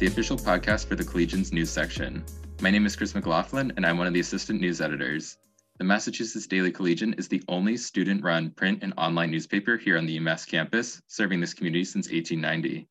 The 0.00 0.06
official 0.06 0.38
podcast 0.38 0.86
for 0.86 0.96
the 0.96 1.04
Collegian's 1.04 1.52
news 1.52 1.68
section. 1.68 2.24
My 2.62 2.70
name 2.70 2.86
is 2.86 2.96
Chris 2.96 3.14
McLaughlin, 3.14 3.70
and 3.76 3.84
I'm 3.84 3.98
one 3.98 4.06
of 4.06 4.14
the 4.14 4.20
assistant 4.20 4.58
news 4.58 4.80
editors. 4.80 5.36
The 5.76 5.84
Massachusetts 5.84 6.46
Daily 6.46 6.72
Collegian 6.72 7.12
is 7.18 7.28
the 7.28 7.42
only 7.48 7.76
student 7.76 8.24
run 8.24 8.50
print 8.52 8.78
and 8.82 8.94
online 8.96 9.30
newspaper 9.30 9.76
here 9.76 9.98
on 9.98 10.06
the 10.06 10.18
UMass 10.18 10.48
campus, 10.48 11.02
serving 11.08 11.38
this 11.38 11.52
community 11.52 11.84
since 11.84 12.06
1890. 12.06 12.88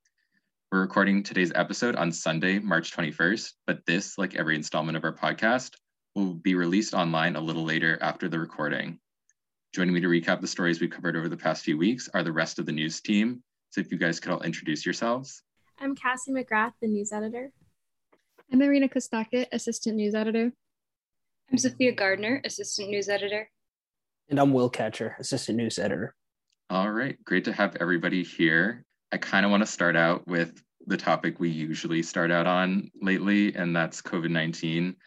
We're 0.71 0.81
recording 0.81 1.23
today's 1.23 1.51
episode 1.55 1.95
on 1.95 2.11
Sunday, 2.11 2.59
March 2.59 2.95
21st, 2.95 3.53
but 3.65 3.83
this, 3.87 4.19
like 4.19 4.35
every 4.35 4.55
installment 4.55 4.95
of 4.95 5.03
our 5.03 5.11
podcast, 5.11 5.71
will 6.13 6.35
be 6.35 6.53
released 6.53 6.93
online 6.93 7.35
a 7.37 7.41
little 7.41 7.65
later 7.65 7.97
after 8.03 8.29
the 8.29 8.37
recording. 8.37 8.99
Joining 9.73 9.95
me 9.95 10.01
to 10.01 10.07
recap 10.09 10.41
the 10.41 10.47
stories 10.47 10.79
we've 10.79 10.91
covered 10.91 11.15
over 11.15 11.27
the 11.27 11.35
past 11.35 11.63
few 11.63 11.75
weeks 11.75 12.07
are 12.13 12.21
the 12.21 12.31
rest 12.31 12.59
of 12.59 12.67
the 12.67 12.71
news 12.71 13.01
team. 13.01 13.41
So 13.71 13.81
if 13.81 13.91
you 13.91 13.97
guys 13.97 14.19
could 14.19 14.31
all 14.31 14.41
introduce 14.41 14.85
yourselves. 14.85 15.41
I'm 15.81 15.95
Cassie 15.95 16.33
McGrath, 16.33 16.73
the 16.81 16.89
news 16.89 17.13
editor. 17.13 17.51
I'm 18.51 18.61
Irina 18.61 18.89
Kostakit, 18.89 19.45
assistant 19.53 19.95
news 19.95 20.13
editor. 20.13 20.51
I'm 21.49 21.57
Sophia 21.57 21.93
Gardner, 21.93 22.41
assistant 22.43 22.89
news 22.89 23.07
editor. 23.07 23.49
And 24.27 24.41
I'm 24.41 24.51
Will 24.51 24.69
Katcher, 24.69 25.17
assistant 25.19 25.57
news 25.57 25.79
editor. 25.79 26.15
All 26.69 26.91
right, 26.91 27.15
great 27.23 27.45
to 27.45 27.53
have 27.53 27.77
everybody 27.79 28.23
here. 28.23 28.83
I 29.13 29.17
kind 29.19 29.45
of 29.45 29.51
want 29.51 29.61
to 29.61 29.71
start 29.71 29.95
out 29.95 30.27
with 30.27 30.61
the 30.85 30.97
topic 30.97 31.39
we 31.39 31.47
usually 31.47 32.03
start 32.03 32.29
out 32.29 32.45
on 32.45 32.91
lately, 33.01 33.55
and 33.55 33.73
that's 33.73 34.01
COVID 34.01 34.31
19. 34.31 34.97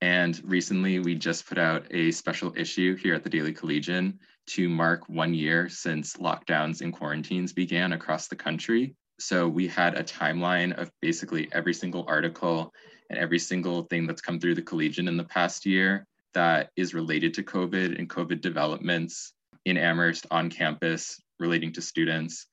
And 0.00 0.40
recently, 0.44 0.98
we 0.98 1.14
just 1.14 1.46
put 1.46 1.58
out 1.58 1.84
a 1.90 2.10
special 2.10 2.54
issue 2.56 2.96
here 2.96 3.14
at 3.14 3.22
the 3.22 3.30
Daily 3.30 3.52
Collegian 3.52 4.18
to 4.46 4.70
mark 4.70 5.10
one 5.10 5.34
year 5.34 5.68
since 5.68 6.14
lockdowns 6.16 6.80
and 6.80 6.90
quarantines 6.90 7.52
began 7.52 7.92
across 7.92 8.28
the 8.28 8.36
country. 8.36 8.96
So 9.18 9.48
we 9.48 9.68
had 9.68 9.96
a 9.96 10.02
timeline 10.02 10.76
of 10.78 10.90
basically 11.00 11.48
every 11.52 11.74
single 11.74 12.04
article 12.08 12.72
and 13.10 13.18
every 13.18 13.38
single 13.38 13.82
thing 13.82 14.06
that's 14.06 14.22
come 14.22 14.40
through 14.40 14.54
the 14.54 14.62
Collegian 14.62 15.08
in 15.08 15.16
the 15.16 15.24
past 15.24 15.66
year 15.66 16.06
that 16.34 16.70
is 16.76 16.94
related 16.94 17.34
to 17.34 17.42
COVID 17.42 17.98
and 17.98 18.08
COVID 18.08 18.40
developments 18.40 19.34
in 19.64 19.76
Amherst 19.76 20.26
on 20.30 20.50
campus 20.50 21.20
relating 21.38 21.72
to 21.72 21.82
students. 21.82 22.46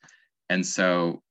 And 0.50 0.66
so 0.66 1.22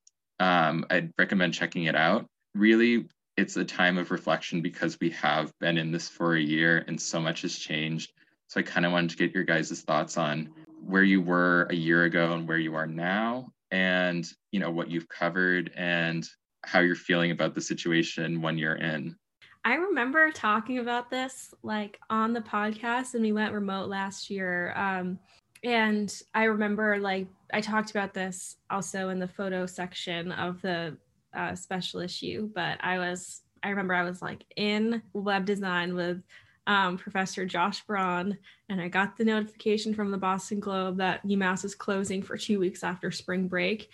um, 0.41 0.87
I'd 0.91 1.13
recommend 1.19 1.55
checking 1.55 1.85
it 1.85 1.95
out. 1.95 2.27
Really, 2.55 3.07
it's 3.37 3.57
a 3.57 3.65
time 3.65 3.99
of 3.99 4.11
reflection 4.11 4.63
because 4.63 4.99
we 5.01 5.11
have 5.11 5.53
been 5.61 5.79
in 5.79 5.93
this 5.93 6.09
for 6.09 6.35
a 6.35 6.41
year 6.41 6.85
and 6.89 7.01
so 7.01 7.21
much 7.21 7.43
has 7.43 7.57
changed. 7.57 8.13
So 8.49 8.61
I 8.61 8.63
kind 8.63 8.87
of 8.87 8.93
wanted 8.93 9.11
to 9.11 9.17
get 9.17 9.35
your 9.35 9.45
guys' 9.45 9.83
thoughts 9.83 10.17
on 10.17 10.51
where 10.85 11.03
you 11.03 11.21
were 11.21 11.67
a 11.71 11.75
year 11.75 12.05
ago 12.05 12.33
and 12.33 12.49
where 12.49 12.59
you 12.59 12.75
are 12.75 12.87
now 12.87 13.53
and 13.71 14.27
you 14.53 14.61
know 14.61 14.71
what 14.71 14.91
you've 14.91 15.09
covered 15.09 15.71
and 15.77 16.29
how 16.65 16.81
you're 16.81 16.95
feeling 16.95 17.31
about 17.31 17.55
the 17.55 17.61
situation 17.61 18.41
when 18.41 18.59
you're 18.59 18.77
in. 18.77 19.17
I 19.65 19.75
remember 19.75 20.31
talking 20.31 20.79
about 20.79 21.11
this 21.11 21.53
like 21.63 21.99
on 22.11 22.33
the 22.33 22.41
podcast 22.41 23.15
and 23.15 23.23
we 23.23 23.33
went 23.33 23.53
remote 23.53 23.89
last 23.89 24.31
year. 24.31 24.73
Um, 24.77 25.19
and 25.65 26.15
I 26.35 26.45
remember 26.45 26.99
like 26.99 27.27
I 27.53 27.61
talked 27.61 27.91
about 27.91 28.15
this 28.15 28.57
also 28.71 29.09
in 29.09 29.19
the 29.19 29.29
photo 29.29 29.67
section 29.67 30.33
of 30.33 30.61
the 30.63 30.97
uh, 31.35 31.55
special 31.55 32.01
issue, 32.01 32.51
but 32.55 32.79
I 32.83 32.99
was 32.99 33.43
I 33.63 33.71
remember 33.71 33.95
I 33.95 34.05
was 34.05 34.23
like 34.23 34.45
in 34.57 35.03
web 35.13 35.45
design 35.45 35.95
with 35.95 36.23
um, 36.69 36.99
Professor 36.99 37.47
Josh 37.47 37.83
Braun, 37.85 38.39
and 38.69 38.81
I 38.81 38.89
got 38.89 39.17
the 39.17 39.25
notification 39.25 39.95
from 39.95 40.11
the 40.11 40.19
Boston 40.19 40.61
Globe 40.61 40.99
that 40.99 41.27
UMass 41.27 41.65
is 41.65 41.75
closing 41.75 42.23
for 42.23 42.37
two 42.37 42.61
weeks 42.61 42.85
after 42.85 43.11
spring 43.11 43.49
break. 43.49 43.91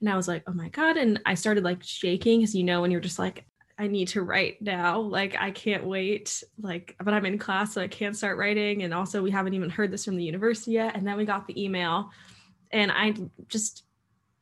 And 0.00 0.08
I 0.08 0.14
was 0.14 0.28
like, 0.28 0.44
oh 0.46 0.52
my 0.52 0.68
God. 0.68 0.96
And 0.96 1.20
I 1.26 1.34
started 1.34 1.64
like 1.64 1.82
shaking, 1.82 2.44
as 2.44 2.54
you 2.54 2.62
know, 2.62 2.82
when 2.82 2.90
you're 2.90 3.00
just 3.00 3.18
like, 3.18 3.46
I 3.78 3.86
need 3.86 4.08
to 4.08 4.22
write 4.22 4.60
now. 4.60 5.00
Like, 5.00 5.36
I 5.40 5.50
can't 5.50 5.84
wait. 5.84 6.42
Like, 6.60 6.94
but 7.02 7.14
I'm 7.14 7.24
in 7.24 7.38
class, 7.38 7.72
so 7.72 7.80
I 7.80 7.88
can't 7.88 8.16
start 8.16 8.36
writing. 8.36 8.82
And 8.82 8.92
also, 8.92 9.22
we 9.22 9.30
haven't 9.30 9.54
even 9.54 9.70
heard 9.70 9.90
this 9.90 10.04
from 10.04 10.16
the 10.16 10.24
university 10.24 10.72
yet. 10.72 10.96
And 10.96 11.06
then 11.06 11.16
we 11.16 11.24
got 11.24 11.46
the 11.46 11.60
email. 11.60 12.10
And 12.70 12.92
I 12.92 13.14
just, 13.48 13.84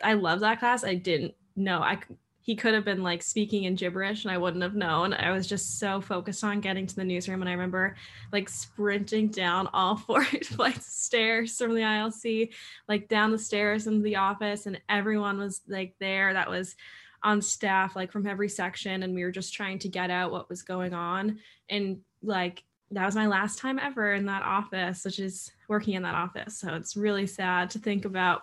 I 0.02 0.14
love 0.14 0.40
that 0.40 0.58
class. 0.58 0.84
I 0.84 0.94
didn't 0.94 1.34
know. 1.54 1.80
I 1.80 1.98
he 2.46 2.54
could 2.54 2.74
have 2.74 2.84
been 2.84 3.02
like 3.02 3.24
speaking 3.24 3.64
in 3.64 3.74
gibberish 3.74 4.24
and 4.24 4.30
I 4.30 4.38
wouldn't 4.38 4.62
have 4.62 4.76
known. 4.76 5.12
I 5.12 5.32
was 5.32 5.48
just 5.48 5.80
so 5.80 6.00
focused 6.00 6.44
on 6.44 6.60
getting 6.60 6.86
to 6.86 6.94
the 6.94 7.02
newsroom. 7.02 7.42
And 7.42 7.48
I 7.48 7.54
remember 7.54 7.96
like 8.32 8.48
sprinting 8.48 9.28
down 9.30 9.68
all 9.74 9.96
four 9.96 10.24
flights 10.24 10.86
of 10.86 10.92
stairs 10.92 11.58
from 11.58 11.74
the 11.74 11.80
ILC, 11.80 12.52
like 12.88 13.08
down 13.08 13.32
the 13.32 13.38
stairs 13.38 13.88
into 13.88 14.04
the 14.04 14.14
office, 14.14 14.66
and 14.66 14.80
everyone 14.88 15.38
was 15.38 15.62
like 15.66 15.96
there 15.98 16.32
that 16.34 16.48
was 16.48 16.76
on 17.24 17.42
staff, 17.42 17.96
like 17.96 18.12
from 18.12 18.28
every 18.28 18.48
section. 18.48 19.02
And 19.02 19.12
we 19.12 19.24
were 19.24 19.32
just 19.32 19.52
trying 19.52 19.80
to 19.80 19.88
get 19.88 20.12
out 20.12 20.30
what 20.30 20.48
was 20.48 20.62
going 20.62 20.94
on. 20.94 21.40
And 21.68 21.98
like 22.22 22.62
that 22.92 23.06
was 23.06 23.16
my 23.16 23.26
last 23.26 23.58
time 23.58 23.80
ever 23.80 24.12
in 24.12 24.26
that 24.26 24.44
office, 24.44 25.04
which 25.04 25.18
is 25.18 25.50
working 25.66 25.94
in 25.94 26.04
that 26.04 26.14
office. 26.14 26.60
So 26.60 26.72
it's 26.76 26.96
really 26.96 27.26
sad 27.26 27.70
to 27.70 27.80
think 27.80 28.04
about. 28.04 28.42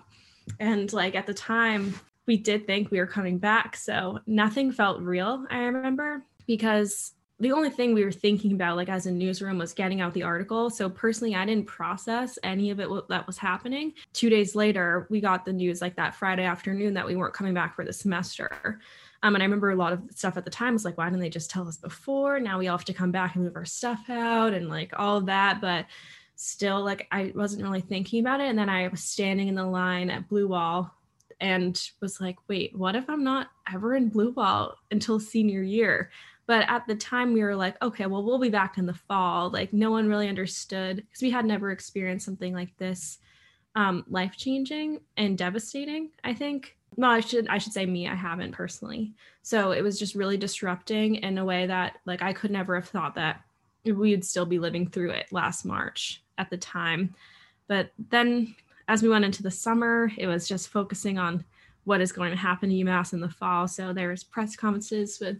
And 0.59 0.91
like 0.91 1.15
at 1.15 1.25
the 1.25 1.33
time, 1.33 1.93
we 2.25 2.37
did 2.37 2.65
think 2.65 2.89
we 2.89 2.99
were 2.99 3.07
coming 3.07 3.37
back. 3.37 3.75
So 3.75 4.19
nothing 4.25 4.71
felt 4.71 5.01
real, 5.01 5.45
I 5.49 5.59
remember, 5.59 6.23
because 6.47 7.13
the 7.39 7.51
only 7.51 7.69
thing 7.69 7.93
we 7.93 8.05
were 8.05 8.11
thinking 8.11 8.53
about, 8.53 8.77
like 8.77 8.89
as 8.89 9.05
a 9.05 9.11
newsroom, 9.11 9.57
was 9.57 9.73
getting 9.73 9.99
out 9.99 10.13
the 10.13 10.23
article. 10.23 10.69
So 10.69 10.89
personally, 10.89 11.35
I 11.35 11.45
didn't 11.45 11.65
process 11.65 12.39
any 12.43 12.69
of 12.69 12.79
it 12.79 12.87
that 13.09 13.27
was 13.27 13.37
happening. 13.37 13.93
Two 14.13 14.29
days 14.29 14.55
later, 14.55 15.07
we 15.09 15.19
got 15.19 15.43
the 15.43 15.51
news 15.51 15.81
like 15.81 15.95
that 15.97 16.15
Friday 16.15 16.45
afternoon 16.45 16.93
that 16.93 17.05
we 17.05 17.15
weren't 17.15 17.33
coming 17.33 17.53
back 17.53 17.75
for 17.75 17.83
the 17.83 17.91
semester. 17.91 18.79
Um, 19.23 19.35
and 19.35 19.41
I 19.41 19.45
remember 19.45 19.71
a 19.71 19.75
lot 19.75 19.93
of 19.93 20.03
stuff 20.13 20.37
at 20.37 20.45
the 20.45 20.51
time 20.51 20.73
was 20.73 20.85
like, 20.85 20.97
why 20.97 21.05
didn't 21.05 21.21
they 21.21 21.29
just 21.29 21.49
tell 21.49 21.67
us 21.67 21.77
before? 21.77 22.39
Now 22.39 22.59
we 22.59 22.67
all 22.67 22.77
have 22.77 22.85
to 22.85 22.93
come 22.93 23.11
back 23.11 23.35
and 23.35 23.43
move 23.43 23.55
our 23.55 23.65
stuff 23.65 24.09
out 24.09 24.53
and 24.53 24.69
like 24.69 24.91
all 24.97 25.17
of 25.17 25.25
that. 25.25 25.59
But 25.59 25.87
still, 26.35 26.83
like, 26.83 27.07
I 27.11 27.31
wasn't 27.33 27.63
really 27.63 27.81
thinking 27.81 28.19
about 28.19 28.41
it. 28.41 28.49
And 28.49 28.59
then 28.59 28.69
I 28.69 28.87
was 28.89 29.01
standing 29.01 29.47
in 29.47 29.55
the 29.55 29.65
line 29.65 30.09
at 30.09 30.29
Blue 30.29 30.47
Wall 30.47 30.93
and 31.43 31.89
was 31.99 32.21
like, 32.21 32.37
wait, 32.47 32.73
what 32.75 32.95
if 32.95 33.09
I'm 33.09 33.23
not 33.23 33.49
ever 33.71 33.95
in 33.95 34.07
Blue 34.07 34.31
Wall 34.31 34.77
until 34.91 35.19
senior 35.19 35.61
year? 35.61 36.09
But 36.47 36.69
at 36.69 36.87
the 36.87 36.95
time, 36.95 37.33
we 37.33 37.43
were 37.43 37.55
like, 37.55 37.75
okay, 37.81 38.05
well, 38.05 38.23
we'll 38.23 38.39
be 38.39 38.49
back 38.49 38.77
in 38.77 38.85
the 38.85 38.93
fall. 38.93 39.49
Like, 39.49 39.73
no 39.73 39.91
one 39.91 40.07
really 40.07 40.29
understood 40.29 40.97
because 40.97 41.21
we 41.21 41.29
had 41.29 41.45
never 41.45 41.71
experienced 41.71 42.25
something 42.25 42.53
like 42.53 42.75
this 42.77 43.17
um, 43.75 44.05
life 44.09 44.37
changing 44.37 45.01
and 45.17 45.37
devastating, 45.37 46.11
I 46.23 46.33
think. 46.33 46.77
Well, 46.95 47.11
I 47.11 47.19
should 47.19 47.47
I 47.49 47.57
should 47.57 47.73
say 47.73 47.85
me, 47.85 48.07
I 48.07 48.15
haven't 48.15 48.53
personally. 48.53 49.13
So 49.41 49.71
it 49.71 49.81
was 49.81 49.99
just 49.99 50.15
really 50.15 50.37
disrupting 50.37 51.15
in 51.15 51.37
a 51.37 51.45
way 51.45 51.65
that 51.65 51.97
like 52.05 52.21
I 52.21 52.33
could 52.33 52.51
never 52.51 52.75
have 52.75 52.87
thought 52.87 53.15
that 53.15 53.41
we 53.83 53.91
would 53.91 54.23
still 54.23 54.45
be 54.45 54.59
living 54.59 54.87
through 54.87 55.09
it 55.11 55.25
last 55.31 55.65
March 55.65 56.23
at 56.37 56.49
the 56.49 56.57
time. 56.57 57.15
But 57.67 57.91
then 58.09 58.55
as 58.87 59.01
we 59.01 59.09
went 59.09 59.25
into 59.25 59.43
the 59.43 59.51
summer, 59.51 60.11
it 60.17 60.27
was 60.27 60.47
just 60.47 60.69
focusing 60.69 61.17
on 61.17 61.45
what 61.85 62.01
is 62.01 62.11
going 62.11 62.31
to 62.31 62.37
happen 62.37 62.69
to 62.69 62.75
UMass 62.75 63.13
in 63.13 63.19
the 63.19 63.29
fall. 63.29 63.67
So 63.67 63.93
there 63.93 64.09
was 64.09 64.23
press 64.23 64.55
conferences 64.55 65.19
with 65.19 65.37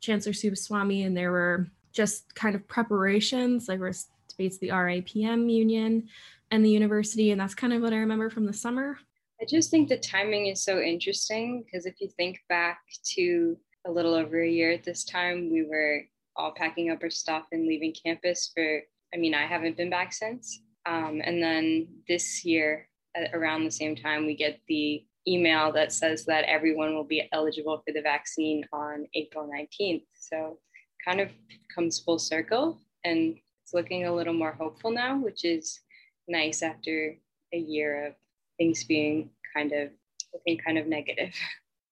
Chancellor 0.00 0.32
Subbaswamy, 0.32 1.06
and 1.06 1.16
there 1.16 1.32
were 1.32 1.66
just 1.92 2.34
kind 2.34 2.54
of 2.54 2.66
preparations. 2.68 3.68
Like 3.68 3.80
were 3.80 3.92
debates 4.28 4.58
the 4.58 4.68
RAPM 4.68 5.50
union 5.50 6.08
and 6.50 6.64
the 6.64 6.70
university, 6.70 7.30
and 7.30 7.40
that's 7.40 7.54
kind 7.54 7.72
of 7.72 7.82
what 7.82 7.92
I 7.92 7.96
remember 7.96 8.30
from 8.30 8.46
the 8.46 8.52
summer. 8.52 8.98
I 9.40 9.44
just 9.44 9.70
think 9.70 9.88
the 9.88 9.98
timing 9.98 10.46
is 10.46 10.62
so 10.62 10.80
interesting 10.80 11.62
because 11.62 11.86
if 11.86 12.00
you 12.00 12.08
think 12.08 12.40
back 12.48 12.80
to 13.14 13.56
a 13.86 13.90
little 13.90 14.14
over 14.14 14.42
a 14.42 14.48
year 14.48 14.72
at 14.72 14.84
this 14.84 15.04
time, 15.04 15.50
we 15.52 15.64
were 15.64 16.02
all 16.36 16.52
packing 16.52 16.90
up 16.90 17.02
our 17.02 17.10
stuff 17.10 17.44
and 17.52 17.66
leaving 17.66 17.92
campus 17.92 18.50
for, 18.54 18.80
I 19.14 19.16
mean, 19.16 19.34
I 19.34 19.46
haven't 19.46 19.76
been 19.76 19.90
back 19.90 20.12
since. 20.12 20.60
Um, 20.86 21.20
and 21.24 21.42
then 21.42 21.88
this 22.08 22.44
year, 22.44 22.88
around 23.32 23.64
the 23.64 23.70
same 23.70 23.96
time, 23.96 24.26
we 24.26 24.36
get 24.36 24.60
the 24.68 25.04
email 25.26 25.72
that 25.72 25.92
says 25.92 26.24
that 26.24 26.44
everyone 26.44 26.94
will 26.94 27.04
be 27.04 27.28
eligible 27.32 27.82
for 27.84 27.92
the 27.92 28.00
vaccine 28.00 28.64
on 28.72 29.06
April 29.14 29.48
19th. 29.48 30.04
So 30.14 30.58
kind 31.04 31.20
of 31.20 31.30
comes 31.74 32.00
full 32.00 32.18
circle 32.18 32.80
and 33.04 33.36
it's 33.62 33.74
looking 33.74 34.06
a 34.06 34.14
little 34.14 34.34
more 34.34 34.52
hopeful 34.52 34.90
now, 34.90 35.18
which 35.18 35.44
is 35.44 35.80
nice 36.26 36.62
after 36.62 37.16
a 37.52 37.58
year 37.58 38.06
of 38.06 38.14
things 38.56 38.84
being 38.84 39.30
kind 39.54 39.72
of 39.72 39.90
looking 40.32 40.58
kind 40.58 40.78
of 40.78 40.86
negative. 40.86 41.34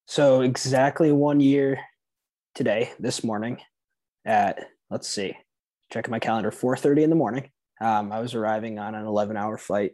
So 0.08 0.42
exactly 0.42 1.10
one 1.10 1.40
year 1.40 1.80
today, 2.54 2.92
this 3.00 3.24
morning 3.24 3.58
at 4.24 4.68
let's 4.88 5.08
see, 5.08 5.36
checking 5.92 6.12
my 6.12 6.20
calendar, 6.20 6.52
4:30 6.52 7.02
in 7.02 7.10
the 7.10 7.16
morning. 7.16 7.50
Um, 7.80 8.12
I 8.12 8.20
was 8.20 8.34
arriving 8.34 8.78
on 8.78 8.94
an 8.94 9.06
11 9.06 9.36
hour 9.36 9.58
flight 9.58 9.92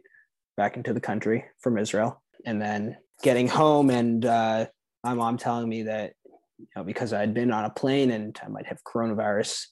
back 0.55 0.77
into 0.77 0.93
the 0.93 1.01
country 1.01 1.45
from 1.59 1.77
Israel 1.77 2.21
and 2.45 2.61
then 2.61 2.97
getting 3.21 3.47
home 3.47 3.89
and 3.89 4.25
uh, 4.25 4.65
my 5.03 5.13
mom 5.13 5.37
telling 5.37 5.67
me 5.67 5.83
that, 5.83 6.13
you 6.25 6.67
know, 6.75 6.83
because 6.83 7.13
I 7.13 7.19
had 7.19 7.33
been 7.33 7.51
on 7.51 7.65
a 7.65 7.69
plane 7.69 8.11
and 8.11 8.37
I 8.43 8.47
might 8.47 8.67
have 8.67 8.83
coronavirus, 8.83 9.65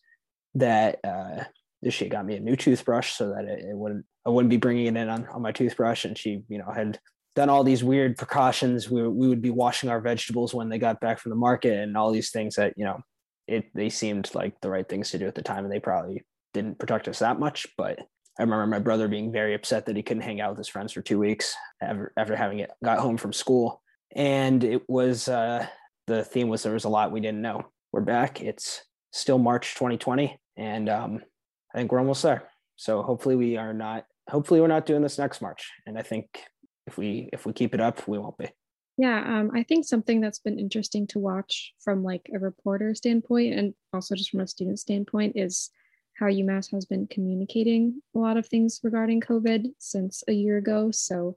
that 0.55 0.99
uh, 1.03 1.43
she 1.89 2.09
got 2.09 2.25
me 2.25 2.35
a 2.35 2.39
new 2.39 2.55
toothbrush 2.55 3.13
so 3.13 3.29
that 3.29 3.45
it, 3.45 3.65
it, 3.69 3.77
wouldn't, 3.77 4.05
I 4.25 4.29
wouldn't 4.29 4.49
be 4.49 4.57
bringing 4.57 4.87
it 4.87 4.99
in 4.99 5.09
on, 5.09 5.25
on 5.27 5.41
my 5.41 5.51
toothbrush. 5.51 6.03
And 6.03 6.17
she, 6.17 6.43
you 6.49 6.57
know, 6.57 6.71
had 6.73 6.99
done 7.35 7.49
all 7.49 7.63
these 7.63 7.83
weird 7.83 8.17
precautions. 8.17 8.89
We, 8.89 9.07
we 9.07 9.27
would 9.27 9.41
be 9.41 9.51
washing 9.51 9.89
our 9.89 10.01
vegetables 10.01 10.53
when 10.53 10.67
they 10.67 10.79
got 10.79 10.99
back 10.99 11.19
from 11.19 11.29
the 11.29 11.37
market 11.37 11.79
and 11.79 11.95
all 11.95 12.11
these 12.11 12.31
things 12.31 12.55
that, 12.55 12.73
you 12.75 12.83
know, 12.83 12.99
it 13.47 13.65
they 13.73 13.89
seemed 13.89 14.33
like 14.35 14.59
the 14.61 14.69
right 14.69 14.87
things 14.87 15.11
to 15.11 15.17
do 15.17 15.27
at 15.27 15.35
the 15.35 15.41
time 15.41 15.63
and 15.63 15.73
they 15.73 15.79
probably 15.79 16.23
didn't 16.53 16.79
protect 16.79 17.07
us 17.07 17.19
that 17.19 17.39
much. 17.39 17.67
But 17.77 17.99
I 18.39 18.43
remember 18.43 18.67
my 18.67 18.79
brother 18.79 19.07
being 19.07 19.31
very 19.31 19.53
upset 19.53 19.85
that 19.85 19.95
he 19.95 20.03
couldn't 20.03 20.23
hang 20.23 20.41
out 20.41 20.51
with 20.51 20.57
his 20.57 20.67
friends 20.67 20.93
for 20.93 21.01
two 21.01 21.19
weeks 21.19 21.55
after, 21.81 22.13
after 22.17 22.35
having 22.35 22.59
it 22.59 22.71
got 22.83 22.99
home 22.99 23.17
from 23.17 23.33
school. 23.33 23.81
And 24.15 24.63
it 24.63 24.89
was 24.89 25.27
uh, 25.27 25.67
the 26.07 26.23
theme 26.23 26.49
was 26.49 26.63
there 26.63 26.73
was 26.73 26.85
a 26.85 26.89
lot 26.89 27.11
we 27.11 27.19
didn't 27.19 27.41
know. 27.41 27.65
We're 27.91 28.01
back. 28.01 28.41
It's 28.41 28.83
still 29.11 29.37
March 29.37 29.73
2020, 29.75 30.37
and 30.57 30.89
um, 30.89 31.21
I 31.73 31.77
think 31.77 31.91
we're 31.91 31.99
almost 31.99 32.23
there. 32.23 32.49
So 32.75 33.01
hopefully 33.03 33.35
we 33.35 33.57
are 33.57 33.73
not. 33.73 34.05
Hopefully 34.29 34.61
we're 34.61 34.67
not 34.67 34.85
doing 34.85 35.01
this 35.01 35.17
next 35.17 35.41
March. 35.41 35.69
And 35.85 35.97
I 35.97 36.01
think 36.01 36.25
if 36.87 36.97
we 36.97 37.29
if 37.31 37.45
we 37.45 37.53
keep 37.53 37.73
it 37.73 37.81
up, 37.81 38.07
we 38.07 38.17
won't 38.17 38.37
be. 38.37 38.49
Yeah, 38.97 39.23
um, 39.25 39.51
I 39.55 39.63
think 39.63 39.85
something 39.85 40.21
that's 40.21 40.39
been 40.39 40.59
interesting 40.59 41.07
to 41.07 41.19
watch 41.19 41.73
from 41.83 42.03
like 42.03 42.29
a 42.33 42.39
reporter 42.39 42.93
standpoint 42.93 43.57
and 43.57 43.73
also 43.93 44.15
just 44.15 44.29
from 44.29 44.41
a 44.41 44.47
student 44.47 44.79
standpoint 44.79 45.33
is 45.35 45.69
how 46.21 46.27
UMass 46.27 46.71
has 46.71 46.85
been 46.85 47.07
communicating 47.07 47.99
a 48.15 48.19
lot 48.19 48.37
of 48.37 48.45
things 48.45 48.79
regarding 48.83 49.21
COVID 49.21 49.73
since 49.79 50.23
a 50.27 50.31
year 50.31 50.57
ago. 50.57 50.91
So, 50.91 51.35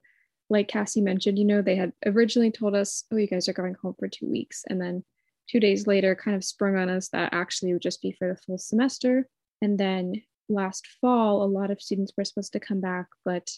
like 0.51 0.69
Cassie 0.69 1.01
mentioned, 1.01 1.39
you 1.39 1.47
know, 1.47 1.63
they 1.63 1.75
had 1.75 1.95
originally 2.05 2.51
told 2.51 2.75
us, 2.75 3.05
oh, 3.11 3.17
you 3.17 3.27
guys 3.27 3.49
are 3.49 3.55
going 3.55 3.77
home 3.81 3.95
for 3.99 4.09
two 4.09 4.29
weeks. 4.31 4.63
And 4.69 4.79
then 4.79 5.03
two 5.49 5.59
days 5.59 5.87
later, 5.87 6.15
kind 6.15 6.37
of 6.37 6.45
sprung 6.45 6.77
on 6.77 6.91
us 6.91 7.09
that 7.09 7.33
actually 7.33 7.73
would 7.73 7.81
just 7.81 8.03
be 8.03 8.13
for 8.13 8.29
the 8.29 8.37
full 8.37 8.59
semester. 8.59 9.27
And 9.63 9.79
then 9.79 10.23
last 10.51 10.87
fall, 11.01 11.43
a 11.43 11.47
lot 11.47 11.71
of 11.71 11.81
students 11.81 12.13
were 12.15 12.25
supposed 12.25 12.53
to 12.53 12.61
come 12.61 12.83
back, 12.83 13.07
but 13.25 13.51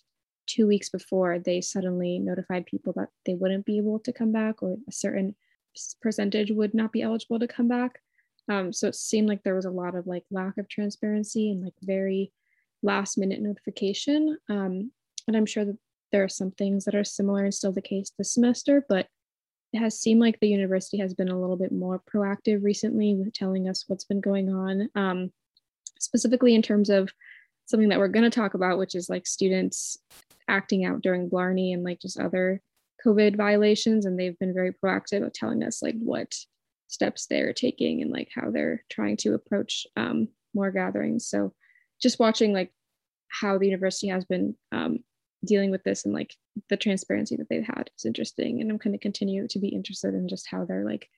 two 0.47 0.69
weeks 0.69 0.91
before, 0.91 1.41
they 1.41 1.61
suddenly 1.61 2.21
notified 2.21 2.67
people 2.67 2.93
that 2.99 3.09
they 3.27 3.35
wouldn't 3.35 3.67
be 3.67 3.79
able 3.79 3.99
to 3.99 4.13
come 4.13 4.31
back 4.31 4.63
or 4.63 4.77
a 4.89 4.93
certain 4.93 5.35
percentage 6.01 6.53
would 6.53 6.73
not 6.73 6.93
be 6.93 7.03
eligible 7.03 7.41
to 7.41 7.49
come 7.49 7.67
back. 7.67 7.99
Um, 8.49 8.73
so 8.73 8.89
it 8.89 8.95
seemed 8.95 9.29
like 9.29 9.43
there 9.43 9.55
was 9.55 9.65
a 9.65 9.71
lot 9.71 9.95
of 9.95 10.07
like 10.07 10.25
lack 10.31 10.59
of 10.59 10.69
transparency 10.69 11.51
and 11.51 11.63
like 11.63 11.75
very 11.83 12.33
last 12.83 13.19
minute 13.19 13.41
notification. 13.41 14.37
Um, 14.49 14.93
and 15.27 15.37
I'm 15.37 15.47
sure 15.47 15.65
that 15.65 15.79
there 16.13 16.23
are 16.23 16.29
some 16.29 16.53
things 16.53 16.85
that 16.85 16.95
are 16.95 17.05
similar 17.05 17.45
and 17.45 17.55
still 17.55 17.73
the 17.73 17.83
case 17.83 18.13
this 18.17 18.33
semester, 18.33 18.85
but 18.89 19.09
it 19.73 19.79
has 19.79 19.99
seemed 19.99 20.21
like 20.21 20.39
the 20.41 20.49
university 20.49 20.99
has 20.99 21.15
been 21.15 21.29
a 21.29 21.39
little 21.39 21.57
bit 21.57 21.73
more 21.73 22.01
proactive 22.13 22.63
recently 22.63 23.15
with 23.15 23.33
telling 23.33 23.69
us 23.69 23.85
what's 23.89 24.05
been 24.05 24.21
going 24.21 24.49
on, 24.49 24.89
um, 24.95 25.33
specifically 25.99 26.55
in 26.55 26.63
terms 26.63 26.89
of 26.89 27.11
something 27.67 27.89
that 27.89 27.99
we're 27.99 28.09
going 28.09 28.29
to 28.29 28.31
talk 28.31 28.55
about, 28.55 28.79
which 28.79 28.95
is 28.95 29.11
like 29.11 29.27
students 29.27 29.99
acting 30.49 30.85
out 30.85 31.03
during 31.03 31.29
Blarney 31.29 31.73
and 31.73 31.83
like 31.83 32.01
just 32.01 32.19
other 32.19 32.63
COVID 33.05 33.37
violations. 33.37 34.07
And 34.07 34.19
they've 34.19 34.39
been 34.39 34.55
very 34.55 34.73
proactive 34.73 35.27
of 35.27 35.33
telling 35.33 35.65
us 35.65 35.83
like 35.83 35.97
what 35.99 36.33
steps 36.89 37.27
they're 37.27 37.53
taking 37.53 38.03
and 38.03 38.11
like 38.11 38.29
how 38.35 38.51
they're 38.51 38.85
trying 38.91 39.17
to 39.19 39.35
approach 39.35 39.87
um, 39.97 40.29
more 40.55 40.71
gatherings. 40.71 41.27
So 41.27 41.53
just 42.01 42.19
watching 42.19 42.53
like 42.53 42.73
how 43.29 43.59
the 43.59 43.67
university 43.67 44.09
has 44.09 44.25
been 44.25 44.55
um, 44.73 45.01
dealing 45.45 45.71
with 45.71 45.83
this 45.85 46.05
and 46.05 46.15
like 46.15 46.35
the 46.69 46.77
transparency 46.77 47.37
that 47.37 47.49
they've 47.49 47.67
had 47.67 47.91
is 47.97 48.05
interesting. 48.05 48.61
And 48.61 48.71
I'm 48.71 48.79
going 48.79 48.93
to 48.93 48.99
continue 48.99 49.47
to 49.49 49.59
be 49.59 49.69
interested 49.69 50.15
in 50.15 50.29
just 50.29 50.49
how 50.51 50.65
they're 50.65 50.85
like 50.85 51.09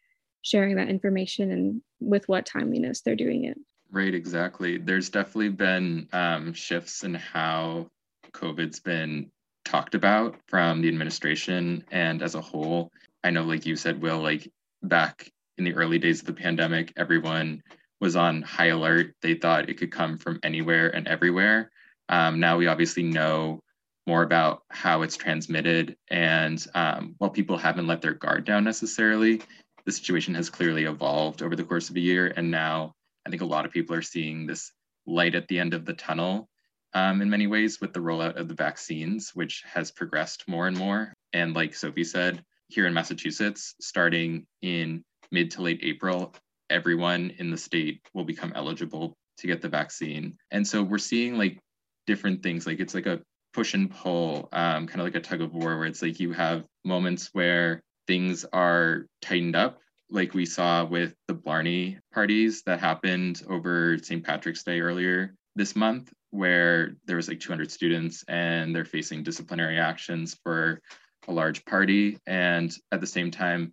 sharing 0.43 0.77
that 0.77 0.89
information 0.89 1.51
and 1.51 1.83
with 2.01 2.29
what 2.29 2.47
timeliness 2.47 3.01
they're 3.01 3.17
doing 3.17 3.45
it. 3.45 3.59
Right, 3.91 4.15
exactly. 4.15 4.79
There's 4.79 5.09
definitely 5.09 5.51
been 5.51 6.09
um, 6.13 6.53
shifts 6.53 7.05
in 7.05 7.15
how 7.15 7.91
COVID's 8.33 8.81
been 8.81 9.31
talked 9.65 9.95
about 9.95 10.37
from 10.47 10.83
the 10.83 10.89
administration 10.89 11.85
and 11.91 12.23
as 12.23 12.35
a 12.35 12.41
whole. 12.41 12.91
I 13.25 13.31
know, 13.31 13.45
like 13.45 13.67
you 13.67 13.77
said, 13.77 14.01
Will, 14.01 14.21
like 14.21 14.51
back 14.83 15.31
in 15.59 15.65
the 15.65 15.75
early 15.75 15.99
days 15.99 16.21
of 16.21 16.27
the 16.27 16.33
pandemic, 16.33 16.93
everyone 16.97 17.63
was 18.01 18.17
on 18.17 18.43
high 18.43 18.67
alert. 18.67 19.15
They 19.23 19.35
thought 19.35 19.69
it 19.69 19.79
could 19.79 19.91
come 19.91 20.17
from 20.17 20.39
anywhere 20.43 20.89
and 20.95 21.07
everywhere. 21.09 21.71
Um, 22.09 22.41
now 22.41 22.57
we 22.57 22.69
obviously 22.69 23.03
know 23.03 23.61
more 24.07 24.23
about 24.23 24.63
how 24.71 25.03
it's 25.03 25.17
transmitted. 25.17 25.97
And 26.09 26.65
um, 26.75 27.15
while 27.19 27.31
people 27.31 27.59
haven't 27.59 27.87
let 27.87 28.01
their 28.01 28.15
guard 28.15 28.45
down 28.45 28.65
necessarily, 28.65 29.43
the 29.85 29.93
situation 29.93 30.35
has 30.35 30.49
clearly 30.49 30.85
evolved 30.85 31.43
over 31.43 31.57
the 31.57 31.65
course 31.65 31.91
of 31.91 31.97
a 31.97 32.01
year. 32.01 32.33
And 32.37 32.51
now 32.51 32.95
I 33.27 33.31
think 33.31 33.43
a 33.43 33.47
lot 33.47 33.67
of 33.67 33.73
people 33.73 33.95
are 33.95 34.03
seeing 34.03 34.47
this 34.47 34.73
light 35.07 35.35
at 35.35 35.49
the 35.49 35.59
end 35.59 35.75
of 35.75 35.85
the 35.85 35.93
tunnel 35.93 36.49
um, 36.95 37.21
in 37.21 37.29
many 37.29 37.47
ways 37.47 37.81
with 37.81 37.93
the 37.93 38.01
rollout 38.01 38.37
of 38.37 38.49
the 38.49 38.55
vaccines, 38.55 39.33
which 39.35 39.63
has 39.67 39.91
progressed 39.91 40.45
more 40.49 40.69
and 40.69 40.77
more. 40.77 41.13
And 41.33 41.55
like 41.55 41.75
Sophie 41.75 42.05
said, 42.05 42.43
here 42.69 42.87
in 42.87 42.95
Massachusetts, 42.95 43.75
starting 43.81 44.47
in 44.63 45.05
mid 45.33 45.51
to 45.53 45.63
late 45.63 45.81
April, 45.83 46.35
everyone 46.71 47.33
in 47.39 47.51
the 47.51 47.57
state 47.57 48.01
will 48.15 48.25
become 48.25 48.53
eligible 48.55 49.17
to 49.39 49.47
get 49.47 49.63
the 49.63 49.69
vaccine. 49.69 50.37
And 50.51 50.67
so 50.67 50.83
we're 50.83 50.99
seeing 50.99 51.39
like 51.39 51.59
different 52.07 52.43
things, 52.43 52.67
like 52.67 52.81
it's 52.81 52.95
like 52.95 53.07
a 53.07 53.21
push 53.53 53.75
and 53.75 53.91
pull, 53.91 54.49
um, 54.53 54.87
kind 54.87 55.01
of 55.01 55.07
like 55.07 55.15
a 55.15 55.21
tug 55.21 55.41
of 55.41 55.55
war, 55.55 55.79
where 55.79 55.87
it's 55.87 56.03
like 56.03 56.21
you 56.21 56.33
have 56.33 56.65
moments 56.85 57.31
where 57.33 57.81
things 58.07 58.45
are 58.53 59.07
tightened 59.23 59.57
up 59.57 59.79
like 60.11 60.35
we 60.35 60.47
saw 60.47 60.85
with 60.85 61.15
the 61.27 61.35
Blarney 61.35 61.99
parties 62.13 62.63
that 62.65 62.81
happened 62.81 63.43
over 63.49 63.99
St. 63.99 64.25
Patrick's 64.25 64.65
Day 64.65 64.81
earlier 64.81 65.35
this 65.55 65.77
month, 65.77 66.13
where 66.31 66.97
there 67.05 67.17
was 67.17 67.29
like 67.29 67.41
200 67.41 67.71
students 67.71 68.25
and 68.29 68.75
they're 68.75 68.85
facing 68.85 69.23
disciplinary 69.23 69.79
actions 69.79 70.37
for 70.43 70.81
a 71.27 71.33
large 71.33 71.65
party. 71.65 72.19
And 72.27 72.75
at 72.93 73.01
the 73.01 73.07
same 73.07 73.31
time, 73.31 73.73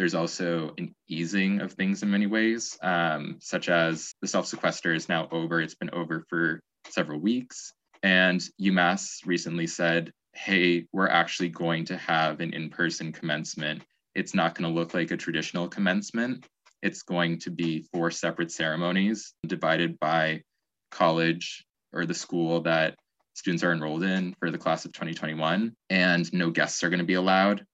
there's 0.00 0.14
also 0.14 0.72
an 0.78 0.94
easing 1.08 1.60
of 1.60 1.72
things 1.74 2.02
in 2.02 2.10
many 2.10 2.26
ways, 2.26 2.78
um, 2.82 3.36
such 3.38 3.68
as 3.68 4.14
the 4.22 4.26
self 4.26 4.46
sequester 4.46 4.94
is 4.94 5.08
now 5.10 5.28
over. 5.30 5.60
It's 5.60 5.74
been 5.74 5.90
over 5.92 6.24
for 6.28 6.60
several 6.88 7.20
weeks. 7.20 7.72
And 8.02 8.40
UMass 8.60 9.26
recently 9.26 9.66
said, 9.66 10.10
hey, 10.32 10.86
we're 10.90 11.08
actually 11.08 11.50
going 11.50 11.84
to 11.84 11.98
have 11.98 12.40
an 12.40 12.54
in 12.54 12.70
person 12.70 13.12
commencement 13.12 13.82
it's 14.14 14.34
not 14.34 14.54
going 14.54 14.72
to 14.72 14.78
look 14.78 14.94
like 14.94 15.10
a 15.10 15.16
traditional 15.16 15.68
commencement. 15.68 16.46
It's 16.82 17.02
going 17.02 17.38
to 17.40 17.50
be 17.50 17.86
four 17.92 18.10
separate 18.10 18.50
ceremonies 18.50 19.34
divided 19.46 19.98
by 20.00 20.42
college 20.90 21.64
or 21.92 22.06
the 22.06 22.14
school 22.14 22.62
that 22.62 22.96
students 23.34 23.62
are 23.62 23.72
enrolled 23.72 24.02
in 24.02 24.34
for 24.38 24.50
the 24.50 24.58
class 24.58 24.84
of 24.84 24.92
2021, 24.92 25.74
and 25.88 26.32
no 26.32 26.50
guests 26.50 26.82
are 26.82 26.90
going 26.90 26.98
to 26.98 27.04
be 27.04 27.14
allowed. 27.14 27.64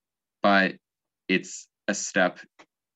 But 0.42 0.76
it's 1.28 1.66
a 1.88 1.94
step 1.94 2.38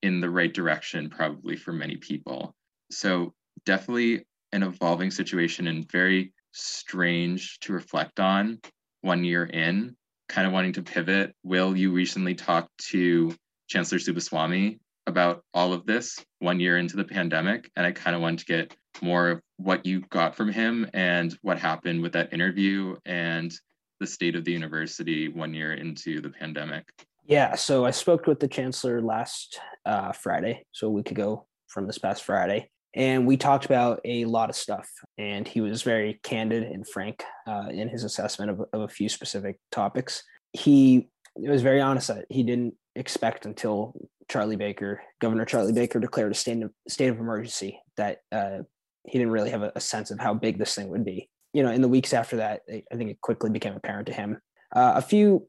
in 0.02 0.20
the 0.20 0.30
right 0.30 0.52
direction, 0.52 1.10
probably 1.10 1.56
for 1.56 1.72
many 1.72 1.96
people. 1.96 2.54
So, 2.90 3.34
definitely 3.64 4.24
an 4.52 4.62
evolving 4.62 5.10
situation 5.10 5.66
and 5.66 5.90
very 5.90 6.32
strange 6.52 7.58
to 7.60 7.72
reflect 7.72 8.18
on 8.18 8.60
one 9.02 9.24
year 9.24 9.44
in 9.44 9.96
kind 10.30 10.46
of 10.46 10.52
wanting 10.52 10.72
to 10.72 10.82
pivot, 10.82 11.34
Will, 11.42 11.76
you 11.76 11.90
recently 11.90 12.34
talked 12.34 12.70
to 12.90 13.34
Chancellor 13.68 13.98
Subbaswamy 13.98 14.78
about 15.06 15.42
all 15.52 15.72
of 15.72 15.86
this 15.86 16.24
one 16.38 16.60
year 16.60 16.78
into 16.78 16.96
the 16.96 17.04
pandemic. 17.04 17.70
And 17.76 17.84
I 17.84 17.92
kind 17.92 18.14
of 18.14 18.22
wanted 18.22 18.40
to 18.40 18.44
get 18.46 18.76
more 19.02 19.30
of 19.30 19.40
what 19.56 19.84
you 19.84 20.00
got 20.10 20.36
from 20.36 20.52
him 20.52 20.88
and 20.94 21.36
what 21.42 21.58
happened 21.58 22.00
with 22.00 22.12
that 22.12 22.32
interview 22.32 22.96
and 23.04 23.52
the 23.98 24.06
state 24.06 24.36
of 24.36 24.44
the 24.44 24.52
university 24.52 25.28
one 25.28 25.52
year 25.52 25.74
into 25.74 26.20
the 26.20 26.30
pandemic. 26.30 26.88
Yeah, 27.30 27.54
so 27.54 27.84
I 27.84 27.92
spoke 27.92 28.26
with 28.26 28.40
the 28.40 28.48
chancellor 28.48 29.00
last 29.00 29.60
uh, 29.86 30.10
Friday, 30.10 30.66
so 30.72 30.88
a 30.88 30.90
week 30.90 31.12
ago 31.12 31.46
from 31.68 31.86
this 31.86 31.96
past 31.96 32.24
Friday, 32.24 32.68
and 32.96 33.24
we 33.24 33.36
talked 33.36 33.64
about 33.64 34.00
a 34.04 34.24
lot 34.24 34.50
of 34.50 34.56
stuff. 34.56 34.90
And 35.16 35.46
he 35.46 35.60
was 35.60 35.84
very 35.84 36.18
candid 36.24 36.64
and 36.64 36.84
frank 36.84 37.22
uh, 37.46 37.68
in 37.70 37.88
his 37.88 38.02
assessment 38.02 38.50
of, 38.50 38.62
of 38.72 38.80
a 38.80 38.88
few 38.88 39.08
specific 39.08 39.60
topics. 39.70 40.24
He 40.54 41.08
was 41.36 41.62
very 41.62 41.80
honest 41.80 42.08
that 42.08 42.24
he 42.30 42.42
didn't 42.42 42.74
expect 42.96 43.46
until 43.46 43.94
Charlie 44.28 44.56
Baker, 44.56 45.00
Governor 45.20 45.44
Charlie 45.44 45.72
Baker, 45.72 46.00
declared 46.00 46.32
a 46.32 46.34
state 46.34 46.60
of, 46.64 46.72
state 46.88 47.10
of 47.10 47.20
emergency 47.20 47.80
that 47.96 48.22
uh, 48.32 48.58
he 49.06 49.18
didn't 49.18 49.32
really 49.32 49.50
have 49.50 49.62
a, 49.62 49.70
a, 49.76 49.80
sense 49.80 50.10
of 50.10 50.18
how 50.18 50.34
big 50.34 50.58
this 50.58 50.74
thing 50.74 50.88
would 50.88 51.04
be. 51.04 51.30
You 51.52 51.62
know, 51.62 51.70
in 51.70 51.80
the 51.80 51.86
weeks 51.86 52.12
after 52.12 52.38
that, 52.38 52.62
I 52.68 52.96
think 52.96 53.08
it 53.08 53.20
quickly 53.20 53.50
became 53.50 53.76
apparent 53.76 54.08
to 54.08 54.12
him. 54.12 54.38
Uh, 54.74 54.94
a 54.96 55.02
few 55.02 55.46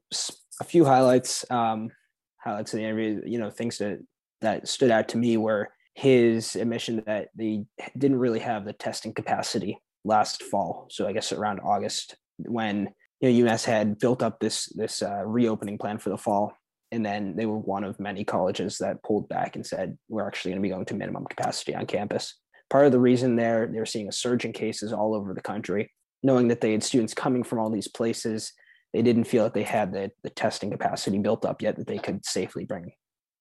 a 0.60 0.64
few 0.64 0.84
highlights 0.84 1.44
um, 1.50 1.90
highlights 2.38 2.72
of 2.72 2.78
the 2.78 2.84
interview. 2.84 3.22
You 3.24 3.38
know, 3.38 3.50
things 3.50 3.78
that 3.78 3.98
that 4.40 4.68
stood 4.68 4.90
out 4.90 5.08
to 5.08 5.18
me 5.18 5.36
were 5.36 5.70
his 5.94 6.56
admission 6.56 7.02
that 7.06 7.28
they 7.36 7.64
didn't 7.96 8.18
really 8.18 8.40
have 8.40 8.64
the 8.64 8.72
testing 8.72 9.12
capacity 9.12 9.78
last 10.04 10.42
fall. 10.42 10.88
So 10.90 11.06
I 11.06 11.12
guess 11.12 11.32
around 11.32 11.60
August 11.60 12.16
when 12.38 12.88
you 13.20 13.30
know 13.30 13.50
UMass 13.50 13.64
had 13.64 13.98
built 13.98 14.22
up 14.22 14.40
this 14.40 14.66
this 14.74 15.02
uh, 15.02 15.22
reopening 15.24 15.78
plan 15.78 15.98
for 15.98 16.10
the 16.10 16.18
fall, 16.18 16.52
and 16.90 17.04
then 17.04 17.36
they 17.36 17.46
were 17.46 17.58
one 17.58 17.84
of 17.84 18.00
many 18.00 18.24
colleges 18.24 18.78
that 18.78 19.02
pulled 19.02 19.28
back 19.28 19.56
and 19.56 19.66
said 19.66 19.96
we're 20.08 20.26
actually 20.26 20.52
going 20.52 20.62
to 20.62 20.68
be 20.68 20.72
going 20.72 20.86
to 20.86 20.94
minimum 20.94 21.24
capacity 21.24 21.74
on 21.74 21.86
campus. 21.86 22.36
Part 22.70 22.86
of 22.86 22.92
the 22.92 23.00
reason 23.00 23.36
they're 23.36 23.68
they're 23.72 23.86
seeing 23.86 24.08
a 24.08 24.12
surge 24.12 24.44
in 24.44 24.52
cases 24.52 24.92
all 24.92 25.14
over 25.14 25.34
the 25.34 25.40
country, 25.40 25.92
knowing 26.22 26.48
that 26.48 26.60
they 26.60 26.72
had 26.72 26.82
students 26.82 27.14
coming 27.14 27.44
from 27.44 27.58
all 27.58 27.70
these 27.70 27.88
places, 27.88 28.52
they 28.92 29.02
didn't 29.02 29.24
feel 29.24 29.44
that 29.44 29.54
they 29.54 29.62
had 29.62 29.92
the, 29.92 30.10
the 30.22 30.30
testing 30.30 30.70
capacity 30.70 31.18
built 31.18 31.44
up 31.44 31.62
yet 31.62 31.76
that 31.76 31.86
they 31.86 31.98
could 31.98 32.24
safely 32.24 32.64
bring 32.64 32.92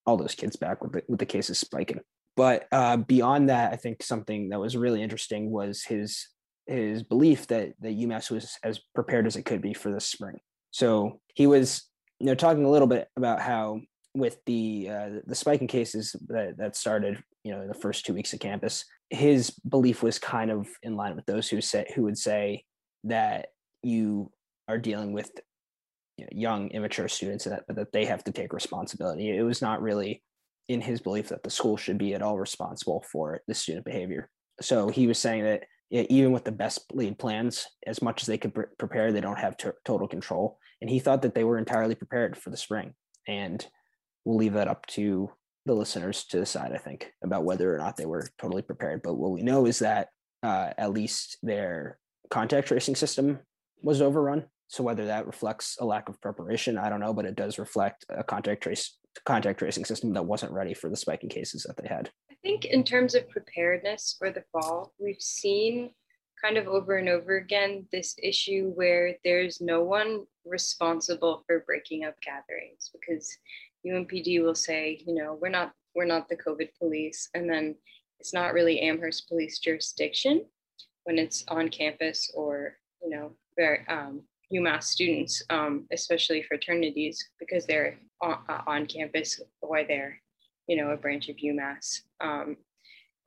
all 0.06 0.18
those 0.18 0.36
kids 0.36 0.56
back 0.56 0.82
with 0.82 0.94
the, 0.94 1.04
with 1.08 1.20
the 1.20 1.26
cases 1.26 1.60
spiking. 1.60 2.00
But 2.38 2.68
uh, 2.72 2.98
beyond 2.98 3.50
that, 3.50 3.74
I 3.74 3.76
think 3.76 4.02
something 4.02 4.50
that 4.50 4.60
was 4.60 4.78
really 4.78 5.04
interesting 5.04 5.52
was 5.52 5.84
his 5.84 6.28
his 6.68 7.04
belief 7.04 7.48
that 7.48 7.74
that 7.82 7.98
UMass 7.98 8.32
was 8.32 8.58
as 8.64 8.80
prepared 8.96 9.28
as 9.28 9.36
it 9.36 9.44
could 9.44 9.62
be 9.62 9.74
for 9.74 9.92
this 9.92 10.06
spring. 10.06 10.40
So 10.72 11.20
he 11.36 11.48
was, 11.48 11.90
you 12.20 12.28
know, 12.28 12.36
talking 12.36 12.64
a 12.64 12.70
little 12.70 12.88
bit 12.88 13.10
about 13.18 13.42
how 13.42 13.82
with 14.14 14.38
the 14.46 14.90
uh, 14.90 15.10
the 15.26 15.36
spike 15.36 15.62
in 15.62 15.68
cases 15.68 16.16
that 16.28 16.58
that 16.58 16.76
started, 16.76 17.22
you 17.44 17.52
know, 17.52 17.62
in 17.62 17.68
the 17.68 17.74
first 17.74 18.06
two 18.06 18.14
weeks 18.14 18.32
of 18.32 18.40
campus, 18.40 18.86
his 19.10 19.50
belief 19.50 20.02
was 20.02 20.18
kind 20.18 20.52
of 20.52 20.68
in 20.84 20.96
line 20.96 21.16
with 21.16 21.26
those 21.26 21.50
who 21.50 21.60
say 21.60 21.86
who 21.96 22.04
would 22.04 22.18
say 22.18 22.64
that 23.04 23.48
you 23.84 24.32
are 24.68 24.78
dealing 24.78 25.14
with 25.14 25.32
you 26.18 26.26
know, 26.26 26.30
young 26.32 26.70
immature 26.70 27.08
students 27.08 27.46
that, 27.46 27.64
that 27.68 27.92
they 27.92 28.06
have 28.06 28.24
to 28.26 28.32
take 28.32 28.54
responsibility. 28.54 29.36
It 29.36 29.44
was 29.44 29.62
not 29.62 29.82
really 29.82 30.24
in 30.70 30.82
his 30.82 31.02
belief 31.02 31.30
that 31.30 31.44
the 31.44 31.50
school 31.50 31.78
should 31.78 31.98
be 31.98 32.14
at 32.14 32.22
all 32.22 32.38
responsible 32.38 33.04
for 33.12 33.42
the 33.48 33.54
student 33.54 33.86
behavior. 33.86 34.30
So 34.62 34.90
he 34.90 35.08
was 35.08 35.20
saying 35.20 35.44
that 35.44 35.64
even 35.92 36.32
with 36.32 36.46
the 36.46 36.52
best 36.52 36.86
laid 36.94 37.20
plans, 37.20 37.68
as 37.86 38.02
much 38.02 38.22
as 38.22 38.28
they 38.28 38.38
could 38.38 38.54
pre- 38.54 38.66
prepare, 38.78 39.12
they 39.12 39.22
don't 39.22 39.40
have 39.40 39.58
total 39.84 40.08
control. 40.08 40.58
And 40.80 40.90
he 40.90 41.00
thought 41.00 41.22
that 41.24 41.36
they 41.36 41.44
were 41.44 41.58
entirely 41.58 41.96
prepared 41.96 42.38
for 42.38 42.50
the 42.50 42.58
spring. 42.58 42.94
And 43.28 43.66
we'll 44.24 44.38
leave 44.38 44.54
that 44.54 44.70
up 44.70 44.86
to 44.88 45.32
the 45.66 45.74
listeners 45.74 46.24
to 46.26 46.40
decide, 46.40 46.72
I 46.74 46.78
think, 46.78 47.12
about 47.24 47.44
whether 47.44 47.76
or 47.76 47.78
not 47.78 47.98
they 47.98 48.06
were 48.06 48.28
totally 48.40 48.62
prepared. 48.62 49.02
But 49.04 49.16
what 49.16 49.32
we 49.32 49.44
know 49.44 49.66
is 49.66 49.80
that 49.80 50.10
uh, 50.42 50.72
at 50.78 50.94
least 50.94 51.38
their 51.44 52.00
contact 52.30 52.70
tracing 52.70 52.96
system 52.96 53.40
was 53.82 54.02
overrun. 54.02 54.46
So 54.68 54.84
whether 54.84 55.06
that 55.06 55.28
reflects 55.28 55.78
a 55.80 55.86
lack 55.86 56.08
of 56.08 56.22
preparation, 56.22 56.78
I 56.78 56.90
don't 56.90 57.02
know, 57.02 57.14
but 57.14 57.26
it 57.26 57.36
does 57.36 57.60
reflect 57.60 58.06
a 58.10 58.24
contact 58.24 58.64
trace 58.64 58.98
contact 59.26 59.60
tracing 59.60 59.84
system 59.84 60.14
that 60.14 60.24
wasn't 60.24 60.54
ready 60.54 60.74
for 60.74 60.90
the 60.90 60.96
spiking 60.96 61.30
cases 61.30 61.64
that 61.64 61.76
they 61.76 61.88
had. 61.88 62.10
I 62.32 62.36
think 62.42 62.64
in 62.64 62.84
terms 62.84 63.14
of 63.14 63.30
preparedness 63.30 64.16
for 64.18 64.32
the 64.32 64.44
fall, 64.54 64.94
we've 64.98 65.22
seen 65.22 65.92
kind 66.42 66.58
of 66.58 66.68
over 66.68 66.98
and 66.98 67.10
over 67.10 67.38
again 67.38 67.86
this 67.92 68.16
issue 68.22 68.72
where 68.76 69.16
there's 69.24 69.62
no 69.62 69.84
one 69.84 70.22
responsible 70.46 71.44
for 71.46 71.64
breaking 71.68 72.06
up 72.06 72.16
gatherings 72.22 72.90
because 72.94 73.38
UMPD 73.86 74.42
will 74.44 74.56
say, 74.56 75.02
you 75.06 75.14
know, 75.14 75.38
we're 75.42 75.50
not 75.50 75.74
we're 75.94 76.06
not 76.06 76.30
the 76.30 76.38
COVID 76.38 76.70
police, 76.80 77.30
and 77.34 77.50
then 77.50 77.76
it's 78.20 78.34
not 78.34 78.54
really 78.54 78.80
Amherst 78.80 79.28
police 79.28 79.60
jurisdiction 79.60 80.46
when 81.04 81.18
it's 81.18 81.44
on 81.48 81.70
campus 81.70 82.32
or 82.34 82.78
you 83.04 83.10
know 83.10 83.36
very 83.62 83.86
um, 83.88 84.24
UMass 84.54 84.84
students, 84.84 85.44
um, 85.50 85.86
especially 85.92 86.42
fraternities, 86.44 87.18
because 87.40 87.66
they're 87.66 87.98
on, 88.22 88.38
uh, 88.50 88.62
on 88.68 88.86
campus 88.86 89.40
or 89.62 89.84
they're, 89.84 90.20
you 90.68 90.76
know, 90.78 90.90
a 90.92 90.98
branch 90.98 91.30
of 91.30 91.36
UMass. 91.38 92.02
Um, 92.20 92.58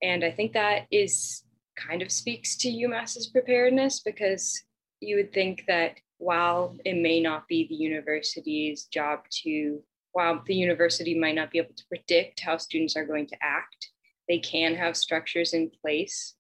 and 0.03 0.25
I 0.25 0.33
think 0.33 0.53
that 0.53 0.87
is 0.91 1.45
kind 1.77 2.03
of 2.03 2.11
speaks 2.11 2.57
to 2.59 2.69
UMass's 2.69 3.29
preparedness 3.29 4.01
because 4.01 4.63
you 5.01 5.17
would 5.17 5.33
think 5.33 5.65
that 5.67 5.93
while 6.19 6.77
it 6.85 6.97
may 6.97 7.21
not 7.21 7.47
be 7.49 7.67
the 7.69 7.75
university's 7.75 8.85
job 8.85 9.21
to, 9.43 9.81
while 10.13 10.43
the 10.47 10.55
university 10.55 11.19
might 11.19 11.35
not 11.35 11.51
be 11.51 11.59
able 11.59 11.75
to 11.77 11.85
predict 11.89 12.41
how 12.41 12.57
students 12.57 12.97
are 12.97 13.07
going 13.07 13.27
to 13.27 13.37
act, 13.43 13.91
they 14.29 14.39
can 14.39 14.75
have 14.75 14.97
structures 14.97 15.53
in 15.55 15.71
place 15.83 16.35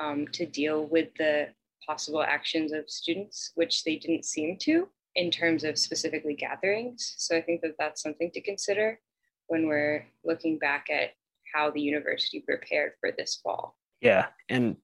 um, 0.00 0.26
to 0.32 0.46
deal 0.46 0.86
with 0.86 1.08
the 1.18 1.48
possible 1.86 2.22
actions 2.22 2.72
of 2.72 2.88
students, 2.88 3.52
which 3.54 3.84
they 3.84 3.96
didn't 3.96 4.24
seem 4.24 4.56
to 4.62 4.88
in 5.16 5.30
terms 5.30 5.64
of 5.64 5.78
specifically 5.78 6.34
gatherings. 6.34 7.14
So 7.18 7.36
I 7.36 7.42
think 7.42 7.60
that 7.62 7.76
that's 7.78 8.02
something 8.02 8.30
to 8.32 8.40
consider 8.40 8.98
when 9.46 9.66
we're 9.66 10.06
looking 10.24 10.58
back 10.58 10.88
at 10.90 11.10
how 11.54 11.70
the 11.70 11.80
university 11.80 12.40
prepared 12.40 12.92
for 13.00 13.12
this 13.16 13.38
fall. 13.42 13.76
Yeah, 14.00 14.26
and 14.48 14.76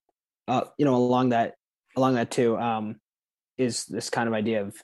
uh, 0.49 0.65
you 0.79 0.85
know, 0.85 0.97
along 0.97 1.31
that, 1.31 1.55
along 1.97 2.15
that 2.15 2.31
too, 2.31 2.57
um, 2.59 2.97
is 3.59 3.85
this 3.87 4.11
kind 4.11 4.29
of 4.29 4.35
idea 4.35 4.63
of 4.63 4.77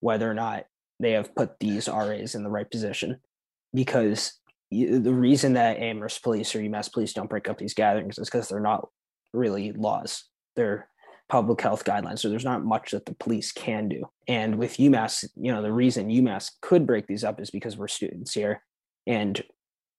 whether 0.00 0.30
or 0.30 0.34
not 0.34 0.64
they 1.00 1.12
have 1.12 1.34
put 1.34 1.58
these 1.60 1.88
RAs 1.88 2.34
in 2.34 2.42
the 2.42 2.50
right 2.50 2.70
position, 2.70 3.20
because 3.72 4.32
the 4.70 5.12
reason 5.12 5.52
that 5.54 5.78
Amherst 5.78 6.22
Police 6.22 6.54
or 6.54 6.60
UMass 6.60 6.92
Police 6.92 7.12
don't 7.12 7.30
break 7.30 7.48
up 7.48 7.58
these 7.58 7.74
gatherings 7.74 8.18
is 8.18 8.28
because 8.28 8.48
they're 8.48 8.60
not 8.60 8.88
really 9.32 9.72
laws; 9.72 10.24
they're 10.56 10.88
public 11.28 11.60
health 11.60 11.84
guidelines. 11.84 12.18
So 12.18 12.28
there's 12.28 12.44
not 12.44 12.64
much 12.64 12.90
that 12.90 13.06
the 13.06 13.14
police 13.14 13.52
can 13.52 13.88
do. 13.88 14.04
And 14.28 14.56
with 14.56 14.76
UMass, 14.76 15.24
you 15.36 15.52
know, 15.52 15.62
the 15.62 15.72
reason 15.72 16.08
UMass 16.08 16.50
could 16.60 16.86
break 16.86 17.06
these 17.06 17.24
up 17.24 17.40
is 17.40 17.50
because 17.50 17.76
we're 17.76 17.88
students 17.88 18.34
here 18.34 18.62
and 19.06 19.42